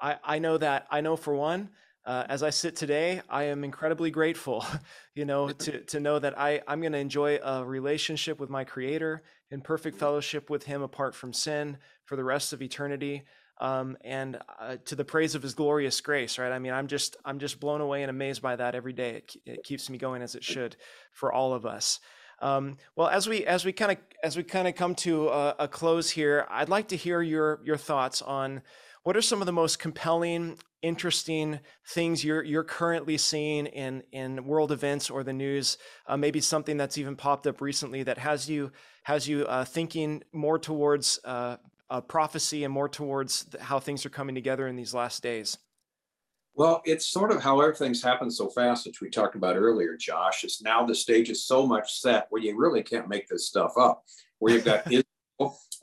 I, 0.02 0.18
I 0.24 0.40
know 0.40 0.58
that 0.58 0.88
I 0.90 1.02
know 1.02 1.16
for 1.16 1.36
one, 1.36 1.70
uh, 2.04 2.26
as 2.28 2.42
I 2.42 2.50
sit 2.50 2.76
today, 2.76 3.22
I 3.30 3.44
am 3.44 3.64
incredibly 3.64 4.10
grateful, 4.10 4.66
you 5.16 5.26
know, 5.26 5.50
to, 5.50 5.82
to 5.82 6.00
know 6.00 6.18
that 6.18 6.38
I, 6.38 6.62
I'm 6.68 6.82
going 6.82 6.94
to 6.94 6.98
enjoy 6.98 7.38
a 7.38 7.64
relationship 7.64 8.40
with 8.40 8.50
my 8.50 8.64
creator 8.64 9.22
in 9.52 9.62
perfect 9.62 9.98
fellowship 9.98 10.50
with 10.50 10.64
him 10.64 10.82
apart 10.82 11.14
from 11.14 11.34
sin 11.34 11.78
for 12.06 12.16
the 12.16 12.24
rest 12.24 12.54
of 12.54 12.62
eternity. 12.62 13.24
Um, 13.60 13.96
and 14.04 14.40
uh, 14.60 14.78
to 14.86 14.96
the 14.96 15.06
praise 15.06 15.36
of 15.36 15.44
his 15.44 15.54
glorious 15.54 16.02
grace, 16.02 16.40
right? 16.40 16.52
I 16.52 16.58
mean, 16.58 16.74
I'm 16.74 16.88
just, 16.88 17.16
I'm 17.24 17.38
just 17.38 17.60
blown 17.60 17.80
away 17.80 18.02
and 18.02 18.10
amazed 18.10 18.42
by 18.42 18.56
that 18.56 18.74
every 18.74 18.94
day. 18.94 19.18
It, 19.18 19.36
it 19.46 19.64
keeps 19.64 19.88
me 19.88 20.00
going 20.00 20.24
as 20.24 20.34
it 20.34 20.44
should 20.44 20.76
for 21.12 21.32
all 21.32 21.54
of 21.54 21.68
us. 21.68 22.00
Um, 22.42 22.78
well, 22.96 23.08
as 23.08 23.30
we, 23.30 23.46
as 23.46 23.64
we 23.64 23.72
kind 23.72 23.92
of, 23.92 23.98
as 24.24 24.36
we 24.36 24.42
kind 24.42 24.68
of 24.68 24.74
come 24.74 24.96
to 24.96 25.30
a, 25.30 25.56
a 25.60 25.68
close 25.68 26.10
here, 26.10 26.48
I'd 26.50 26.70
like 26.70 26.88
to 26.88 26.98
hear 26.98 27.22
your, 27.22 27.62
your 27.64 27.78
thoughts 27.78 28.24
on, 28.24 28.64
what 29.04 29.18
are 29.18 29.22
some 29.22 29.42
of 29.42 29.46
the 29.46 29.52
most 29.52 29.80
compelling, 29.80 30.58
interesting 30.82 31.60
things 31.90 32.24
you're 32.24 32.44
you're 32.44 32.64
currently 32.64 33.18
seeing 33.18 33.66
in 33.68 34.04
in 34.12 34.46
world 34.46 34.72
events 34.72 35.10
or 35.10 35.24
the 35.24 35.34
news? 35.34 35.78
Uh, 36.08 36.18
maybe 36.18 36.40
something 36.40 36.78
that's 36.78 36.98
even 36.98 37.16
popped 37.16 37.48
up 37.48 37.62
recently 37.62 38.04
that 38.04 38.18
has 38.18 38.50
you 38.50 38.72
has 39.04 39.28
you 39.28 39.46
uh, 39.46 39.66
thinking 39.66 40.24
more 40.34 40.60
towards 40.60 41.20
uh, 41.26 41.58
prophecy 42.08 42.64
and 42.64 42.74
more 42.74 42.88
towards 42.88 43.48
how 43.60 43.80
things 43.80 44.06
are 44.06 44.10
coming 44.10 44.36
together 44.36 44.68
in 44.68 44.76
these 44.76 44.94
last 44.94 45.22
days. 45.22 45.58
Well, 46.54 46.82
it's 46.86 47.08
sort 47.08 47.32
of 47.32 47.42
how 47.42 47.62
everything's 47.62 48.04
happened 48.04 48.34
so 48.34 48.50
fast, 48.50 48.86
which 48.86 49.02
we 49.02 49.10
talked 49.10 49.36
about 49.36 49.56
earlier, 49.56 49.96
Josh. 49.96 50.44
It's 50.44 50.62
now 50.62 50.86
the 50.86 50.96
stage 50.96 51.30
is 51.30 51.46
so 51.46 51.66
much 51.66 52.00
set 52.00 52.28
where 52.30 52.42
you 52.42 52.58
really 52.58 52.84
can't 52.84 53.08
make 53.08 53.28
this 53.28 53.48
stuff 53.48 53.74
up. 53.78 54.04
Where 54.40 54.54
you've 54.54 54.66
got 54.66 54.86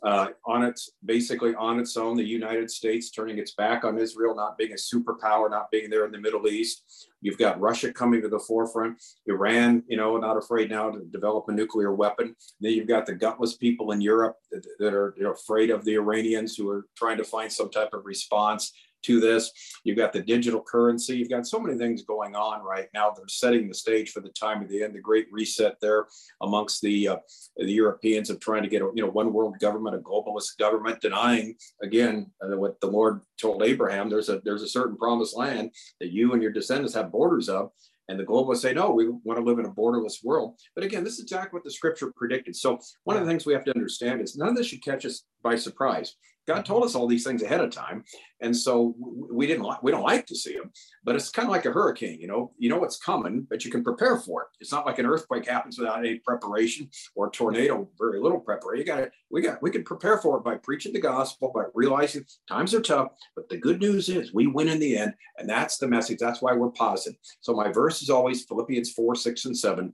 uh, 0.02 0.28
on 0.46 0.62
its 0.62 0.92
basically 1.04 1.54
on 1.54 1.80
its 1.80 1.96
own, 1.96 2.16
the 2.16 2.22
United 2.22 2.70
States 2.70 3.10
turning 3.10 3.38
its 3.38 3.54
back 3.54 3.84
on 3.84 3.98
Israel, 3.98 4.34
not 4.34 4.56
being 4.56 4.72
a 4.72 4.76
superpower, 4.76 5.50
not 5.50 5.70
being 5.70 5.90
there 5.90 6.04
in 6.06 6.12
the 6.12 6.20
Middle 6.20 6.46
East. 6.46 7.08
You've 7.20 7.38
got 7.38 7.60
Russia 7.60 7.92
coming 7.92 8.22
to 8.22 8.28
the 8.28 8.38
forefront, 8.38 9.02
Iran, 9.26 9.82
you 9.88 9.96
know, 9.96 10.16
not 10.18 10.36
afraid 10.36 10.70
now 10.70 10.90
to 10.90 11.00
develop 11.06 11.46
a 11.48 11.52
nuclear 11.52 11.92
weapon. 11.92 12.36
Then 12.60 12.72
you've 12.72 12.86
got 12.86 13.06
the 13.06 13.14
gutless 13.14 13.56
people 13.56 13.90
in 13.90 14.00
Europe 14.00 14.36
that, 14.52 14.64
that 14.78 14.94
are 14.94 15.14
you 15.16 15.24
know, 15.24 15.32
afraid 15.32 15.70
of 15.70 15.84
the 15.84 15.94
Iranians 15.94 16.54
who 16.56 16.68
are 16.70 16.86
trying 16.96 17.16
to 17.16 17.24
find 17.24 17.52
some 17.52 17.70
type 17.70 17.92
of 17.92 18.06
response 18.06 18.72
to 19.02 19.20
this. 19.20 19.50
You've 19.84 19.96
got 19.96 20.12
the 20.12 20.22
digital 20.22 20.62
currency. 20.62 21.16
You've 21.16 21.30
got 21.30 21.46
so 21.46 21.58
many 21.58 21.78
things 21.78 22.02
going 22.02 22.34
on 22.34 22.62
right 22.62 22.88
now 22.94 23.10
that 23.10 23.22
are 23.22 23.28
setting 23.28 23.68
the 23.68 23.74
stage 23.74 24.10
for 24.10 24.20
the 24.20 24.30
time 24.30 24.62
of 24.62 24.68
the 24.68 24.82
end, 24.82 24.94
the 24.94 25.00
great 25.00 25.26
reset 25.30 25.76
there 25.80 26.06
amongst 26.42 26.82
the 26.82 27.08
uh, 27.08 27.16
the 27.56 27.72
Europeans 27.72 28.30
of 28.30 28.40
trying 28.40 28.62
to 28.62 28.68
get 28.68 28.82
a 28.82 28.90
you 28.94 29.02
know 29.04 29.10
one 29.10 29.32
world 29.32 29.58
government, 29.60 29.96
a 29.96 29.98
globalist 29.98 30.58
government, 30.58 31.00
denying 31.00 31.54
again 31.82 32.30
uh, 32.42 32.56
what 32.56 32.80
the 32.80 32.86
Lord 32.86 33.22
told 33.40 33.62
Abraham. 33.62 34.08
There's 34.08 34.28
a 34.28 34.40
there's 34.44 34.62
a 34.62 34.68
certain 34.68 34.96
promised 34.96 35.36
land 35.36 35.70
that 36.00 36.12
you 36.12 36.32
and 36.32 36.42
your 36.42 36.52
descendants 36.52 36.94
have 36.94 37.12
borders 37.12 37.48
of. 37.48 37.70
And 38.10 38.18
the 38.18 38.24
globalists 38.24 38.62
say, 38.62 38.72
no, 38.72 38.90
we 38.90 39.06
want 39.08 39.38
to 39.38 39.44
live 39.44 39.58
in 39.58 39.66
a 39.66 39.70
borderless 39.70 40.24
world. 40.24 40.58
But 40.74 40.82
again, 40.82 41.04
this 41.04 41.14
is 41.14 41.20
exactly 41.20 41.56
what 41.56 41.64
the 41.64 41.70
scripture 41.70 42.10
predicted. 42.16 42.56
So 42.56 42.78
one 43.04 43.18
of 43.18 43.22
the 43.22 43.28
things 43.28 43.44
we 43.44 43.52
have 43.52 43.64
to 43.64 43.74
understand 43.74 44.22
is 44.22 44.34
none 44.34 44.48
of 44.48 44.56
this 44.56 44.66
should 44.66 44.82
catch 44.82 45.04
us 45.04 45.24
by 45.42 45.56
surprise. 45.56 46.16
God 46.48 46.64
told 46.64 46.82
us 46.82 46.94
all 46.94 47.06
these 47.06 47.24
things 47.24 47.42
ahead 47.42 47.60
of 47.60 47.70
time, 47.70 48.04
and 48.40 48.56
so 48.56 48.94
we 49.30 49.46
didn't 49.46 49.64
like 49.64 49.82
we 49.82 49.92
don't 49.92 50.02
like 50.02 50.24
to 50.28 50.34
see 50.34 50.56
them. 50.56 50.72
But 51.04 51.14
it's 51.14 51.28
kind 51.28 51.46
of 51.46 51.52
like 51.52 51.66
a 51.66 51.70
hurricane, 51.70 52.18
you 52.18 52.26
know. 52.26 52.52
You 52.56 52.70
know 52.70 52.78
what's 52.78 52.98
coming, 52.98 53.46
but 53.50 53.66
you 53.66 53.70
can 53.70 53.84
prepare 53.84 54.16
for 54.16 54.42
it. 54.42 54.48
It's 54.58 54.72
not 54.72 54.86
like 54.86 54.98
an 54.98 55.04
earthquake 55.04 55.46
happens 55.46 55.78
without 55.78 55.98
any 55.98 56.20
preparation, 56.20 56.88
or 57.14 57.26
a 57.26 57.30
tornado, 57.30 57.86
very 57.98 58.18
little 58.18 58.40
preparation. 58.40 58.86
You 58.86 58.92
got. 58.92 59.08
We 59.30 59.42
got 59.42 59.62
we 59.62 59.70
can 59.70 59.84
prepare 59.84 60.16
for 60.16 60.38
it 60.38 60.44
by 60.44 60.56
preaching 60.56 60.94
the 60.94 61.00
gospel, 61.00 61.52
by 61.54 61.64
realizing 61.74 62.24
times 62.48 62.72
are 62.72 62.80
tough. 62.80 63.08
But 63.36 63.50
the 63.50 63.58
good 63.58 63.78
news 63.78 64.08
is 64.08 64.32
we 64.32 64.46
win 64.46 64.68
in 64.68 64.78
the 64.78 64.96
end, 64.96 65.12
and 65.36 65.46
that's 65.46 65.76
the 65.76 65.86
message. 65.86 66.18
That's 66.18 66.40
why 66.40 66.54
we're 66.54 66.70
positive. 66.70 67.18
So 67.40 67.52
my 67.52 67.70
verse 67.70 68.00
is 68.00 68.08
always 68.08 68.46
Philippians 68.46 68.92
four, 68.92 69.14
six, 69.14 69.44
and 69.44 69.56
seven. 69.56 69.92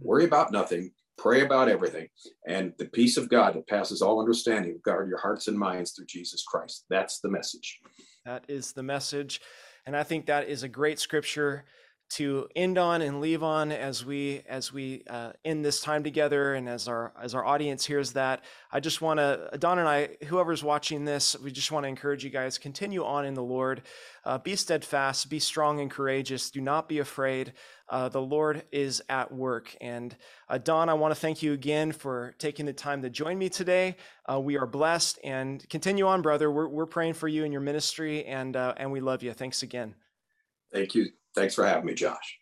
Worry 0.00 0.26
about 0.26 0.52
nothing 0.52 0.90
Pray 1.16 1.42
about 1.42 1.68
everything. 1.68 2.08
And 2.46 2.72
the 2.78 2.86
peace 2.86 3.16
of 3.16 3.28
God 3.28 3.54
that 3.54 3.68
passes 3.68 4.02
all 4.02 4.20
understanding, 4.20 4.80
guard 4.84 5.08
your 5.08 5.18
hearts 5.18 5.48
and 5.48 5.58
minds 5.58 5.92
through 5.92 6.06
Jesus 6.06 6.44
Christ. 6.44 6.84
That's 6.90 7.20
the 7.20 7.30
message. 7.30 7.80
That 8.24 8.44
is 8.48 8.72
the 8.72 8.82
message. 8.82 9.40
And 9.86 9.96
I 9.96 10.02
think 10.02 10.26
that 10.26 10.48
is 10.48 10.62
a 10.62 10.68
great 10.68 10.98
scripture 10.98 11.64
to 12.10 12.46
end 12.54 12.78
on 12.78 13.02
and 13.02 13.20
leave 13.20 13.42
on 13.42 13.72
as 13.72 14.04
we 14.04 14.42
as 14.48 14.72
we 14.72 15.02
uh, 15.08 15.32
end 15.44 15.64
this 15.64 15.80
time 15.80 16.04
together 16.04 16.54
and 16.54 16.68
as 16.68 16.86
our 16.86 17.12
as 17.20 17.34
our 17.34 17.44
audience 17.44 17.86
hears 17.86 18.12
that. 18.12 18.44
I 18.70 18.80
just 18.80 19.00
want 19.00 19.18
to 19.18 19.50
don 19.58 19.78
and 19.78 19.88
i 19.88 20.10
whoever's 20.26 20.62
watching 20.62 21.04
this 21.04 21.36
we 21.42 21.50
just 21.50 21.72
want 21.72 21.84
to 21.84 21.88
encourage 21.88 22.22
you 22.22 22.30
guys 22.30 22.58
continue 22.58 23.04
on 23.04 23.24
in 23.24 23.34
the 23.34 23.42
lord. 23.42 23.82
Uh, 24.24 24.38
be 24.38 24.54
steadfast 24.54 25.30
be 25.30 25.38
strong 25.38 25.80
and 25.80 25.90
courageous. 25.90 26.50
Do 26.50 26.60
not 26.60 26.88
be 26.88 26.98
afraid. 26.98 27.54
Uh, 27.88 28.08
the 28.08 28.22
lord 28.22 28.64
is 28.70 29.02
at 29.08 29.32
work. 29.32 29.74
And 29.80 30.14
uh, 30.48 30.58
don 30.58 30.88
i 30.88 30.94
want 30.94 31.12
to 31.12 31.20
thank 31.20 31.42
you 31.42 31.52
again 31.52 31.90
for 31.90 32.34
taking 32.38 32.66
the 32.66 32.72
time 32.72 33.02
to 33.02 33.10
join 33.10 33.38
me 33.38 33.48
today. 33.48 33.96
Uh, 34.30 34.40
we 34.40 34.56
are 34.58 34.66
blessed 34.66 35.18
and 35.24 35.66
continue 35.68 36.06
on 36.06 36.22
brother. 36.22 36.50
We're, 36.50 36.68
we're 36.68 36.86
praying 36.86 37.14
for 37.14 37.28
you 37.28 37.44
and 37.44 37.52
your 37.52 37.62
ministry 37.62 38.24
and 38.26 38.54
uh, 38.56 38.74
and 38.76 38.92
we 38.92 39.00
love 39.00 39.22
you. 39.22 39.32
Thanks 39.32 39.62
again. 39.62 39.94
Thank 40.70 40.94
you 40.94 41.08
Thanks 41.34 41.54
for 41.54 41.64
having 41.64 41.86
me, 41.86 41.94
Josh. 41.94 42.38